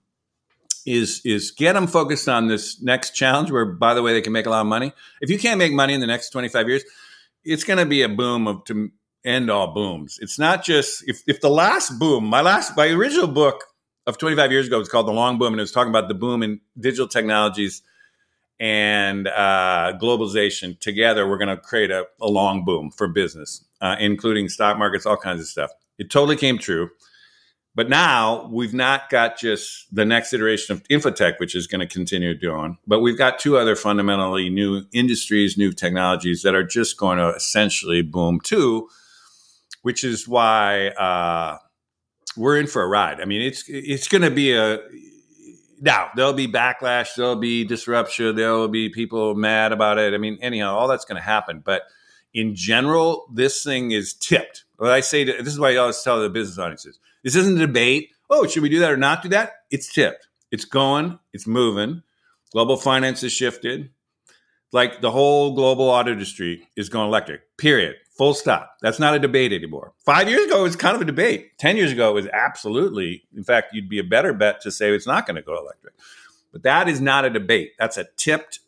[0.86, 3.50] is is get them focused on this next challenge.
[3.50, 4.92] Where, by the way, they can make a lot of money.
[5.20, 6.84] If you can't make money in the next twenty five years,
[7.44, 8.90] it's going to be a boom of to
[9.24, 10.18] end all booms.
[10.20, 13.64] It's not just if if the last boom, my last my original book
[14.06, 16.14] of 25 years ago was called The Long Boom, and it was talking about the
[16.14, 17.82] boom in digital technologies
[18.60, 20.78] and uh, globalization.
[20.78, 25.06] Together, we're going to create a, a, long boom for business, uh, including stock markets,
[25.06, 25.70] all kinds of stuff.
[25.98, 26.90] It totally came true.
[27.76, 31.92] But now we've not got just the next iteration of infotech, which is going to
[31.92, 36.96] continue doing, but we've got two other fundamentally new industries, new technologies that are just
[36.96, 38.88] going to essentially boom too,
[39.84, 41.58] which is why uh,
[42.38, 43.20] we're in for a ride.
[43.20, 44.78] I mean, it's it's going to be a
[45.78, 50.14] now there'll be backlash, there'll be disruption, there'll be people mad about it.
[50.14, 51.82] I mean, anyhow, all that's going to happen, but
[52.32, 54.64] in general, this thing is tipped.
[54.78, 57.60] What I say to this is why I always tell the business audiences this isn't
[57.60, 58.08] a debate.
[58.30, 59.52] Oh, should we do that or not do that?
[59.70, 60.28] It's tipped.
[60.50, 61.18] It's going.
[61.34, 62.02] It's moving.
[62.52, 63.90] Global finance has shifted.
[64.72, 67.42] Like the whole global auto industry is going electric.
[67.58, 67.96] Period.
[68.16, 68.76] Full stop.
[68.80, 69.92] That's not a debate anymore.
[70.04, 71.58] Five years ago, it was kind of a debate.
[71.58, 73.24] Ten years ago, it was absolutely.
[73.36, 75.94] In fact, you'd be a better bet to say it's not going to go electric.
[76.52, 77.72] But that is not a debate.
[77.78, 78.60] That's a tipped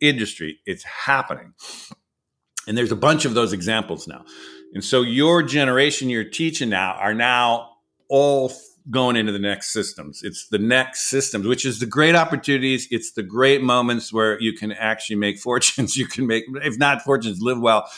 [0.00, 0.60] industry.
[0.64, 1.52] It's happening.
[2.66, 4.24] And there's a bunch of those examples now.
[4.72, 7.70] And so your generation you're teaching now are now
[8.08, 8.50] all
[8.90, 10.22] going into the next systems.
[10.22, 12.88] It's the next systems, which is the great opportunities.
[12.90, 15.96] It's the great moments where you can actually make fortunes.
[15.96, 17.88] You can make, if not fortunes, live well.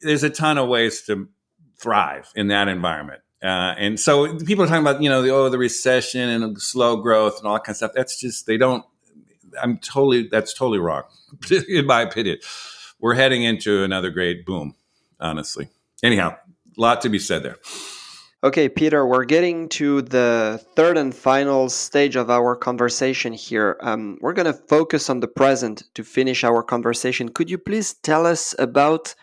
[0.00, 1.28] There's a ton of ways to
[1.78, 3.20] thrive in that environment.
[3.42, 6.96] Uh, and so people are talking about, you know, the, oh, the recession and slow
[6.96, 7.92] growth and all that kind of stuff.
[7.94, 8.84] That's just, they don't,
[9.62, 11.02] I'm totally, that's totally wrong,
[11.68, 12.38] in my opinion.
[13.00, 14.74] We're heading into another great boom,
[15.20, 15.68] honestly.
[16.02, 16.36] Anyhow,
[16.76, 17.56] a lot to be said there.
[18.42, 23.78] Okay, Peter, we're getting to the third and final stage of our conversation here.
[23.80, 27.30] Um, we're going to focus on the present to finish our conversation.
[27.30, 29.14] Could you please tell us about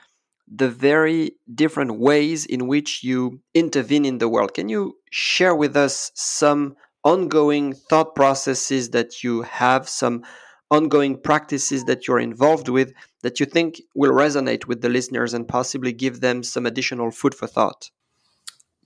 [0.53, 4.53] the very different ways in which you intervene in the world?
[4.53, 10.23] Can you share with us some ongoing thought processes that you have, some
[10.69, 12.93] ongoing practices that you're involved with
[13.23, 17.33] that you think will resonate with the listeners and possibly give them some additional food
[17.33, 17.89] for thought?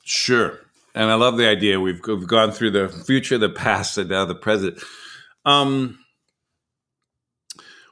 [0.03, 0.59] Sure.
[0.93, 1.79] And I love the idea.
[1.79, 4.81] We've, we've gone through the future, the past, and now the present.
[5.43, 5.99] Um,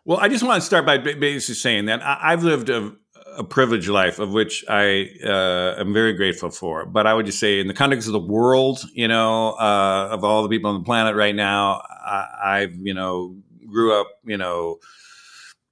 [0.06, 2.94] well, I just want to start by basically saying that I've lived a,
[3.38, 6.86] a privileged life of which I uh, am very grateful for.
[6.86, 10.24] But I would just say, in the context of the world, you know, uh, of
[10.24, 13.36] all the people on the planet right now, I, have you know
[13.68, 14.78] grew up, you know,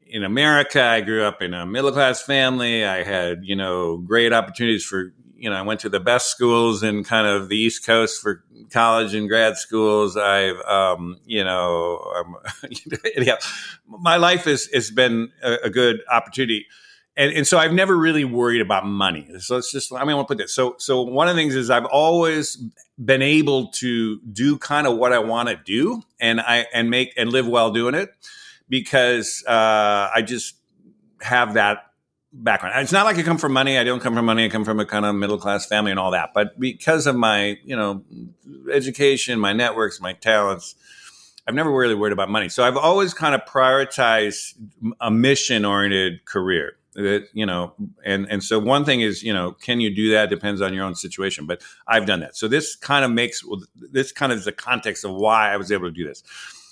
[0.05, 0.81] in America.
[0.81, 2.85] I grew up in a middle class family.
[2.85, 6.83] I had you know great opportunities for you know I went to the best schools
[6.83, 10.17] in kind of the East Coast for college and grad schools.
[10.17, 12.37] I've, um, you know, um,
[13.15, 13.35] anyhow,
[13.87, 16.65] my life has, has been a, a good opportunity.
[17.17, 19.27] And, and, so I've never really worried about money.
[19.39, 20.55] So it's just, I mean, I want to put this.
[20.55, 22.55] So, so one of the things is I've always
[23.03, 27.13] been able to do kind of what I want to do and I, and make
[27.17, 28.13] and live while doing it
[28.69, 30.55] because, uh, I just
[31.19, 31.91] have that
[32.33, 32.81] background.
[32.81, 33.77] It's not like I come from money.
[33.77, 34.45] I don't come from money.
[34.45, 36.33] I come from a kind of middle class family and all that.
[36.33, 38.03] But because of my, you know,
[38.71, 40.75] education, my networks, my talents,
[41.47, 42.49] I've never really worried about money.
[42.49, 44.53] So I've always kind of prioritized
[44.99, 46.77] a mission oriented career.
[46.93, 47.73] That you know,
[48.03, 50.29] and and so one thing is, you know, can you do that?
[50.29, 51.45] Depends on your own situation.
[51.45, 52.35] But I've done that.
[52.35, 53.43] So this kind of makes
[53.75, 56.23] this kind of is the context of why I was able to do this.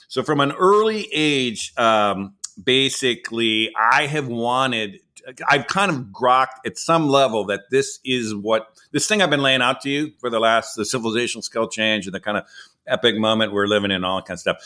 [0.09, 4.99] So from an early age, um, basically, I have wanted
[5.47, 9.41] I've kind of grokked at some level that this is what this thing I've been
[9.41, 12.45] laying out to you for the last the civilizational scale change and the kind of
[12.87, 14.57] epic moment we're living in, all that kind of stuff.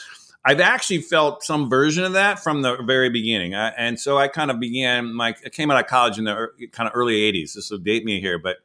[0.46, 4.28] I've actually felt some version of that from the very beginning, I, and so I
[4.28, 5.36] kind of began my.
[5.46, 7.54] I came out of college in the kind of early '80s.
[7.54, 8.58] This will date me here, but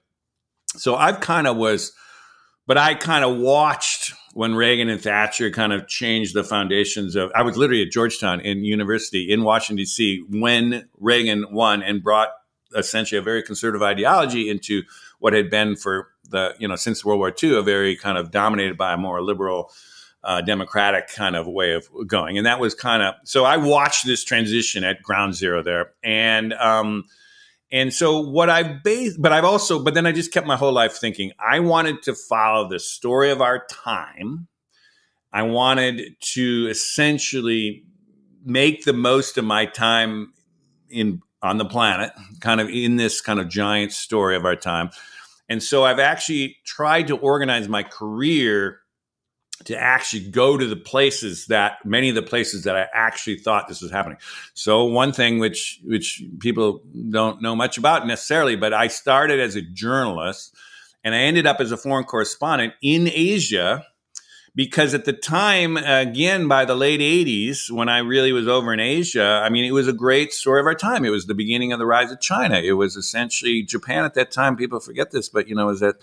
[0.76, 1.93] so I've kind of was,
[2.66, 7.33] but I kind of watched when Reagan and Thatcher kind of changed the foundations of,
[7.35, 12.29] I was literally at Georgetown in university in Washington, D.C., when Reagan won and brought
[12.76, 14.83] essentially a very conservative ideology into
[15.18, 18.31] what had been for the, you know, since World War II, a very kind of
[18.31, 19.72] dominated by a more liberal,
[20.29, 22.37] uh, democratic kind of way of going.
[22.37, 25.93] And that was kind of, so I watched this transition at ground zero there.
[26.05, 27.05] And, um,
[27.72, 30.72] and so what I've based, but I've also, but then I just kept my whole
[30.72, 34.49] life thinking I wanted to follow the story of our time.
[35.33, 36.03] I wanted
[36.35, 37.85] to essentially
[38.45, 40.35] make the most of my time
[40.91, 44.91] in on the planet, kind of in this kind of giant story of our time.
[45.49, 48.81] And so I've actually tried to organize my career
[49.65, 53.69] to actually go to the places that many of the places that I actually thought
[53.69, 54.19] this was happening.
[54.55, 59.57] So one thing which which people don't know much about necessarily, but I started as
[59.57, 60.55] a journalist
[61.05, 63.85] and I ended up as a foreign correspondent in Asia
[64.55, 68.81] because at the time again by the late 80s when I really was over in
[68.81, 71.05] Asia, I mean it was a great story of our time.
[71.05, 72.59] It was the beginning of the rise of China.
[72.59, 75.97] It was essentially Japan at that time people forget this, but you know is that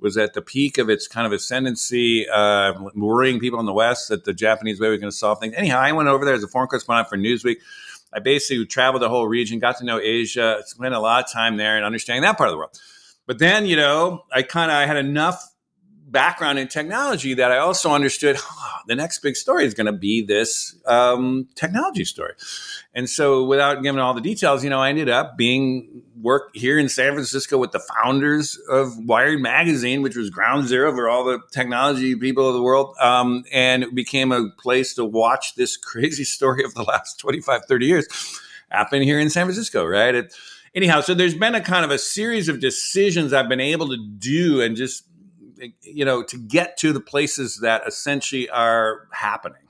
[0.00, 4.08] was at the peak of its kind of ascendancy, uh, worrying people in the West
[4.08, 5.54] that the Japanese way was going to solve things.
[5.56, 7.56] Anyhow, I went over there as a foreign correspondent for Newsweek.
[8.12, 11.56] I basically traveled the whole region, got to know Asia, spent a lot of time
[11.56, 12.80] there and understanding that part of the world.
[13.26, 15.47] But then, you know, I kind of I had enough
[16.10, 19.92] background in technology that I also understood oh, the next big story is going to
[19.92, 22.34] be this um, technology story.
[22.94, 26.78] And so, without giving all the details, you know, I ended up being work here
[26.78, 31.24] in San Francisco with the founders of Wired Magazine, which was ground zero for all
[31.24, 32.96] the technology people of the world.
[32.98, 37.66] Um, and it became a place to watch this crazy story of the last 25,
[37.66, 38.08] 30 years
[38.70, 40.14] happen here in San Francisco, right?
[40.14, 40.34] It,
[40.74, 43.96] anyhow, so there's been a kind of a series of decisions I've been able to
[43.96, 45.04] do and just
[45.82, 49.62] you know, to get to the places that essentially are happening.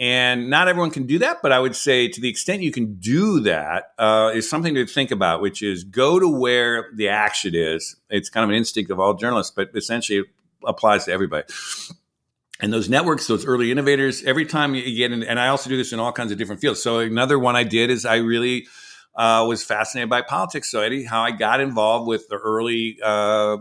[0.00, 2.94] And not everyone can do that, but I would say to the extent you can
[2.94, 7.54] do that uh, is something to think about, which is go to where the action
[7.56, 7.96] is.
[8.08, 10.26] It's kind of an instinct of all journalists, but essentially it
[10.64, 11.46] applies to everybody.
[12.60, 15.76] And those networks, those early innovators, every time you get in, and I also do
[15.76, 16.80] this in all kinds of different fields.
[16.80, 18.66] So another one I did is I really
[19.16, 20.70] uh, was fascinated by politics.
[20.70, 23.58] So Eddie, how I got involved with the early uh,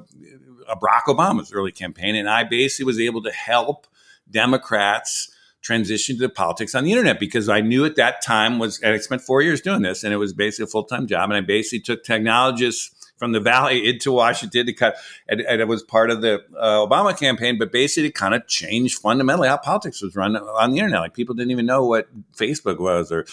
[0.76, 3.88] Barack Obama's early campaign, and I basically was able to help
[4.30, 5.31] Democrats
[5.61, 8.98] transition to politics on the internet because I knew at that time was and I
[8.98, 11.41] spent four years doing this, and it was basically a full time job, and I
[11.41, 14.95] basically took technologists from the valley into Washington to cut,
[15.27, 18.99] and, and it was part of the uh, Obama campaign, but basically kind of changed
[18.99, 21.02] fundamentally how politics was run on the internet.
[21.02, 23.26] Like people didn't even know what Facebook was or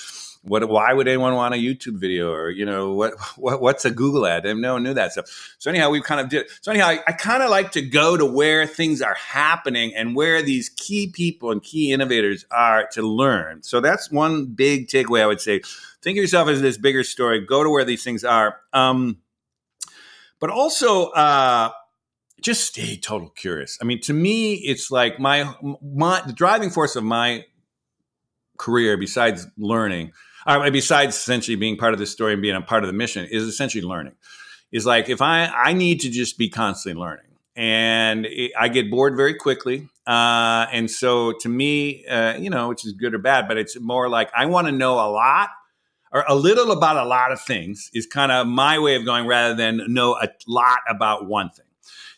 [0.45, 3.91] what why would anyone want a youtube video or you know what, what what's a
[3.91, 4.47] google ad?
[4.47, 5.57] And no one knew that stuff.
[5.59, 8.17] So anyhow we kind of did so anyhow i, I kind of like to go
[8.17, 13.03] to where things are happening and where these key people and key innovators are to
[13.03, 13.63] learn.
[13.63, 15.63] So that's one big takeaway i would say.
[16.03, 17.41] Think of yourself as this bigger story.
[17.41, 18.61] Go to where these things are.
[18.75, 19.23] Um,
[20.39, 21.71] but also uh,
[22.43, 23.79] just stay total curious.
[23.81, 27.47] I mean, to me, it's like my my the driving force of my
[28.59, 30.13] career, besides learning,
[30.47, 33.27] uh, besides essentially being part of the story and being a part of the mission,
[33.31, 34.15] is essentially learning.
[34.73, 38.91] Is like if I I need to just be constantly learning, and it, I get
[38.91, 39.89] bored very quickly.
[40.07, 43.79] Uh, and so to me, uh, you know, which is good or bad, but it's
[43.81, 45.51] more like I want to know a lot
[46.15, 49.27] or a little about a lot of things is kind of my way of going
[49.27, 51.67] rather than know a lot about one thing.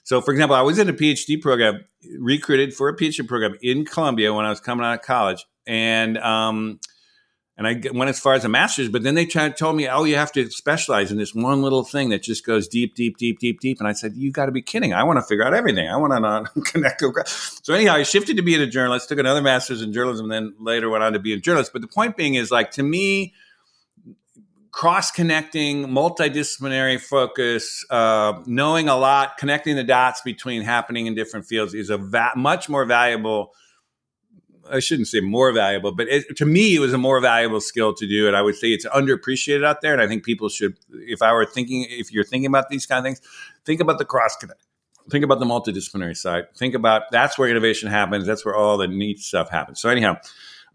[0.03, 1.85] So, for example, I was in a PhD program,
[2.20, 6.19] recruited for a PhD program in Columbia when I was coming out of college, and
[6.19, 6.78] um,
[7.59, 8.89] and I went as far as a master's.
[8.89, 11.85] But then they tried, told me, "Oh, you have to specialize in this one little
[11.85, 14.53] thing that just goes deep, deep, deep, deep, deep." And I said, "You got to
[14.53, 14.93] be kidding!
[14.93, 15.89] I want to figure out everything.
[15.89, 17.03] I want to not connect."
[17.62, 20.55] So anyhow, I shifted to being a journalist, took another master's in journalism, and then
[20.59, 21.73] later went on to be a journalist.
[21.73, 23.33] But the point being is, like to me
[24.77, 31.47] cross connecting, multidisciplinary focus, uh, knowing a lot, connecting the dots between happening in different
[31.47, 33.55] fields is a va- much more valuable.
[34.71, 37.95] I shouldn't say more valuable, but it, to me, it was a more valuable skill
[37.95, 38.27] to do.
[38.27, 39.93] And I would say it's underappreciated out there.
[39.93, 42.99] And I think people should, if I were thinking, if you're thinking about these kind
[42.99, 43.21] of things,
[43.65, 44.63] think about the cross connect.
[45.11, 46.47] Think about the multidisciplinary side.
[46.57, 48.27] Think about that's where innovation happens.
[48.27, 49.81] That's where all the neat stuff happens.
[49.81, 50.17] So anyhow,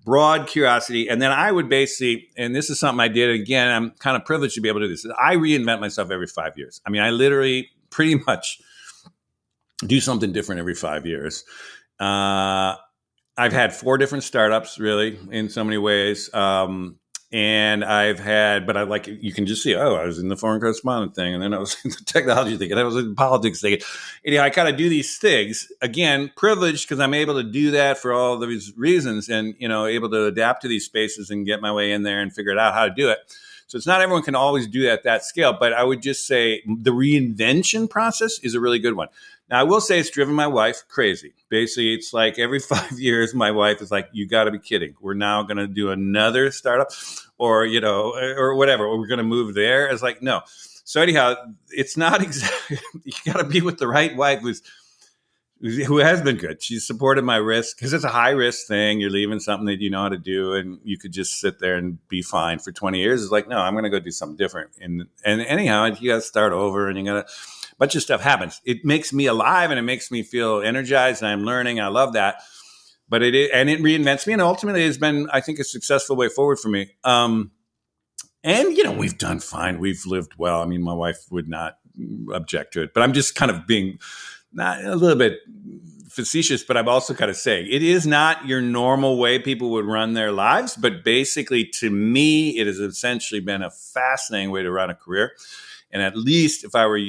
[0.05, 1.09] broad curiosity.
[1.09, 4.25] And then I would basically, and this is something I did again, I'm kind of
[4.25, 5.05] privileged to be able to do this.
[5.21, 6.81] I reinvent myself every five years.
[6.85, 8.61] I mean, I literally pretty much
[9.85, 11.43] do something different every five years.
[11.99, 12.75] Uh,
[13.37, 16.33] I've had four different startups, really, in so many ways.
[16.33, 16.99] Um,
[17.33, 19.73] and I've had, but I like you can just see.
[19.73, 22.57] Oh, I was in the foreign correspondent thing, and then I was in the technology
[22.57, 23.73] thing, and I was in politics thing.
[23.73, 23.83] And,
[24.25, 27.71] you know, I kind of do these things again, privileged because I'm able to do
[27.71, 31.45] that for all these reasons, and you know, able to adapt to these spaces and
[31.45, 33.19] get my way in there and figure it out how to do it.
[33.71, 36.27] So it's not everyone can always do that at that scale, but I would just
[36.27, 39.07] say the reinvention process is a really good one.
[39.51, 41.33] Now, I will say it's driven my wife crazy.
[41.49, 44.95] Basically, it's like every five years, my wife is like, "You got to be kidding!
[45.01, 46.91] We're now going to do another startup,
[47.37, 48.89] or you know, or whatever.
[48.97, 50.41] We're going to move there." It's like, no.
[50.85, 51.35] So anyhow,
[51.69, 52.79] it's not exactly.
[53.03, 54.61] you got to be with the right wife who's
[55.61, 56.63] who has been good.
[56.63, 58.99] She's supported my risk because it's a high risk thing.
[58.99, 61.75] You're leaving something that you know how to do, and you could just sit there
[61.75, 63.21] and be fine for 20 years.
[63.21, 64.71] It's like, no, I'm going to go do something different.
[64.79, 67.33] And and anyhow, you got to start over, and you got to
[67.81, 68.61] bunch of stuff happens.
[68.63, 71.79] It makes me alive and it makes me feel energized and I'm learning.
[71.79, 72.43] I love that.
[73.09, 76.29] But it and it reinvents me and ultimately has been, I think, a successful way
[76.29, 76.91] forward for me.
[77.03, 77.49] Um,
[78.43, 79.79] and you know, we've done fine.
[79.79, 80.61] We've lived well.
[80.61, 81.79] I mean, my wife would not
[82.31, 83.97] object to it, but I'm just kind of being
[84.53, 85.39] not a little bit
[86.07, 89.85] facetious, but I'm also kind of saying it is not your normal way people would
[89.85, 90.77] run their lives.
[90.77, 95.31] But basically, to me, it has essentially been a fascinating way to run a career.
[95.91, 96.99] And at least if I were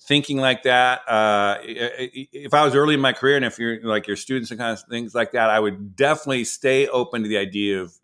[0.00, 1.00] thinking like that.
[1.08, 4.58] Uh, if I was early in my career, and if you're like your students and
[4.58, 7.94] kind of things like that, I would definitely stay open to the idea of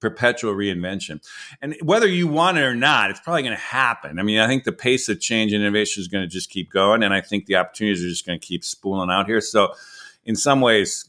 [0.00, 1.26] perpetual reinvention.
[1.62, 4.18] And whether you want it or not, it's probably going to happen.
[4.18, 6.70] I mean, I think the pace of change and innovation is going to just keep
[6.70, 9.40] going, and I think the opportunities are just going to keep spooling out here.
[9.40, 9.74] So,
[10.24, 11.08] in some ways,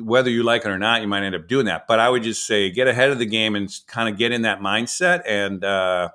[0.00, 1.86] whether you like it or not, you might end up doing that.
[1.88, 4.42] But I would just say get ahead of the game and kind of get in
[4.42, 5.64] that mindset and.
[5.64, 6.10] Uh,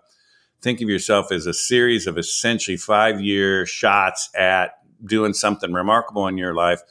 [0.62, 4.74] think of yourself as a series of essentially five year shots at
[5.04, 6.82] doing something remarkable in your life.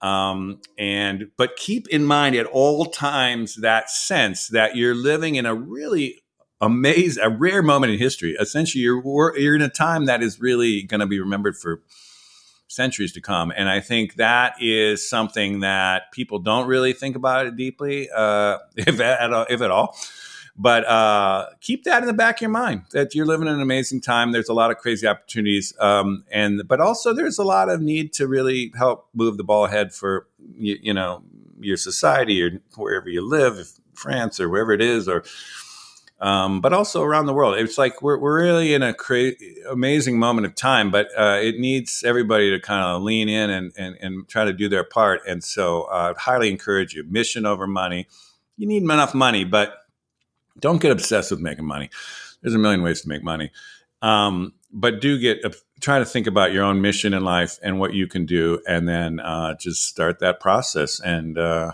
[0.00, 5.46] Um, and but keep in mind at all times that sense that you're living in
[5.46, 6.22] a really
[6.60, 8.36] amazing, a rare moment in history.
[8.38, 11.82] Essentially, you're you're in a time that is really going to be remembered for
[12.68, 13.52] centuries to come.
[13.54, 18.58] And I think that is something that people don't really think about it deeply, uh,
[18.76, 19.96] if at, if at all.
[20.62, 23.60] But uh, keep that in the back of your mind that you're living in an
[23.60, 24.30] amazing time.
[24.30, 28.12] There's a lot of crazy opportunities, um, and but also there's a lot of need
[28.14, 31.24] to really help move the ball ahead for you, you know
[31.58, 35.24] your society or wherever you live, France or wherever it is, or
[36.20, 37.58] um, but also around the world.
[37.58, 39.32] It's like we're, we're really in a cra-
[39.68, 43.72] amazing moment of time, but uh, it needs everybody to kind of lean in and,
[43.76, 45.22] and, and, try to do their part.
[45.26, 48.06] And so uh, I'd highly encourage you mission over money.
[48.56, 49.81] You need enough money, but
[50.58, 51.90] don't get obsessed with making money.
[52.40, 53.50] There's a million ways to make money.
[54.00, 55.44] Um, but do get
[55.80, 58.88] try to think about your own mission in life and what you can do, and
[58.88, 61.00] then uh, just start that process.
[61.00, 61.72] And uh,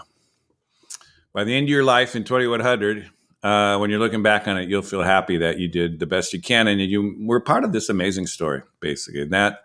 [1.33, 3.11] by the end of your life in 2100,
[3.43, 6.33] uh, when you're looking back on it, you'll feel happy that you did the best
[6.33, 9.23] you can, and you were part of this amazing story, basically.
[9.23, 9.61] And that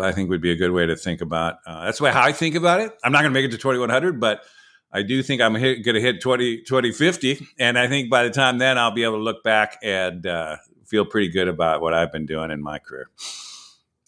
[0.00, 1.58] I think would be a good way to think about.
[1.66, 2.92] Uh, that's why how I think about it.
[3.02, 4.44] I'm not going to make it to 2100, but
[4.92, 7.46] I do think I'm going to hit 20, 2050.
[7.58, 10.56] And I think by the time then, I'll be able to look back and uh,
[10.84, 13.08] feel pretty good about what I've been doing in my career.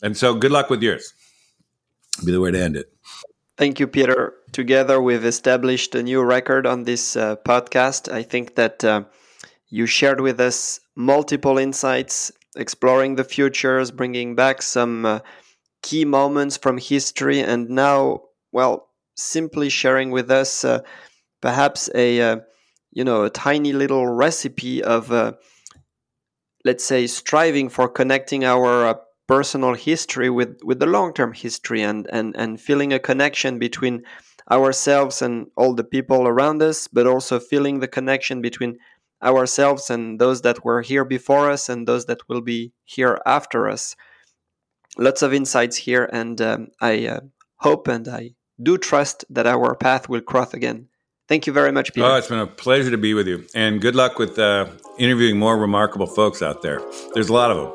[0.02, 1.14] And so good luck with yours.
[2.24, 2.92] Be the way to end it.
[3.56, 4.34] Thank you, Peter.
[4.50, 8.12] Together, we've established a new record on this uh, podcast.
[8.12, 9.04] I think that uh,
[9.68, 15.20] you shared with us multiple insights, exploring the futures, bringing back some uh,
[15.82, 20.80] key moments from history, and now, well, simply sharing with us uh,
[21.40, 22.36] perhaps a uh,
[22.90, 25.32] you know a tiny little recipe of uh,
[26.64, 28.94] let's say striving for connecting our uh,
[29.28, 34.02] personal history with with the long term history and and and feeling a connection between
[34.50, 38.76] ourselves and all the people around us but also feeling the connection between
[39.22, 43.68] ourselves and those that were here before us and those that will be here after
[43.68, 43.94] us.
[44.98, 47.20] Lots of insights here and um, i uh,
[47.56, 50.88] hope and i do trust that our path will cross again.
[51.28, 52.06] Thank you very much, Peter.
[52.06, 53.44] Oh, it's been a pleasure to be with you.
[53.54, 54.66] And good luck with uh,
[54.98, 56.80] interviewing more remarkable folks out there.
[57.14, 57.72] There's a lot of them.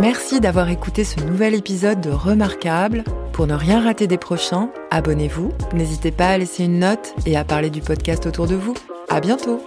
[0.00, 3.04] Merci d'avoir écouté ce nouvel épisode de Remarquable.
[3.34, 5.52] Pour ne rien rater des prochains, abonnez-vous.
[5.74, 8.74] N'hésitez pas à laisser une note et à parler du podcast autour de vous.
[9.10, 9.60] À bientôt!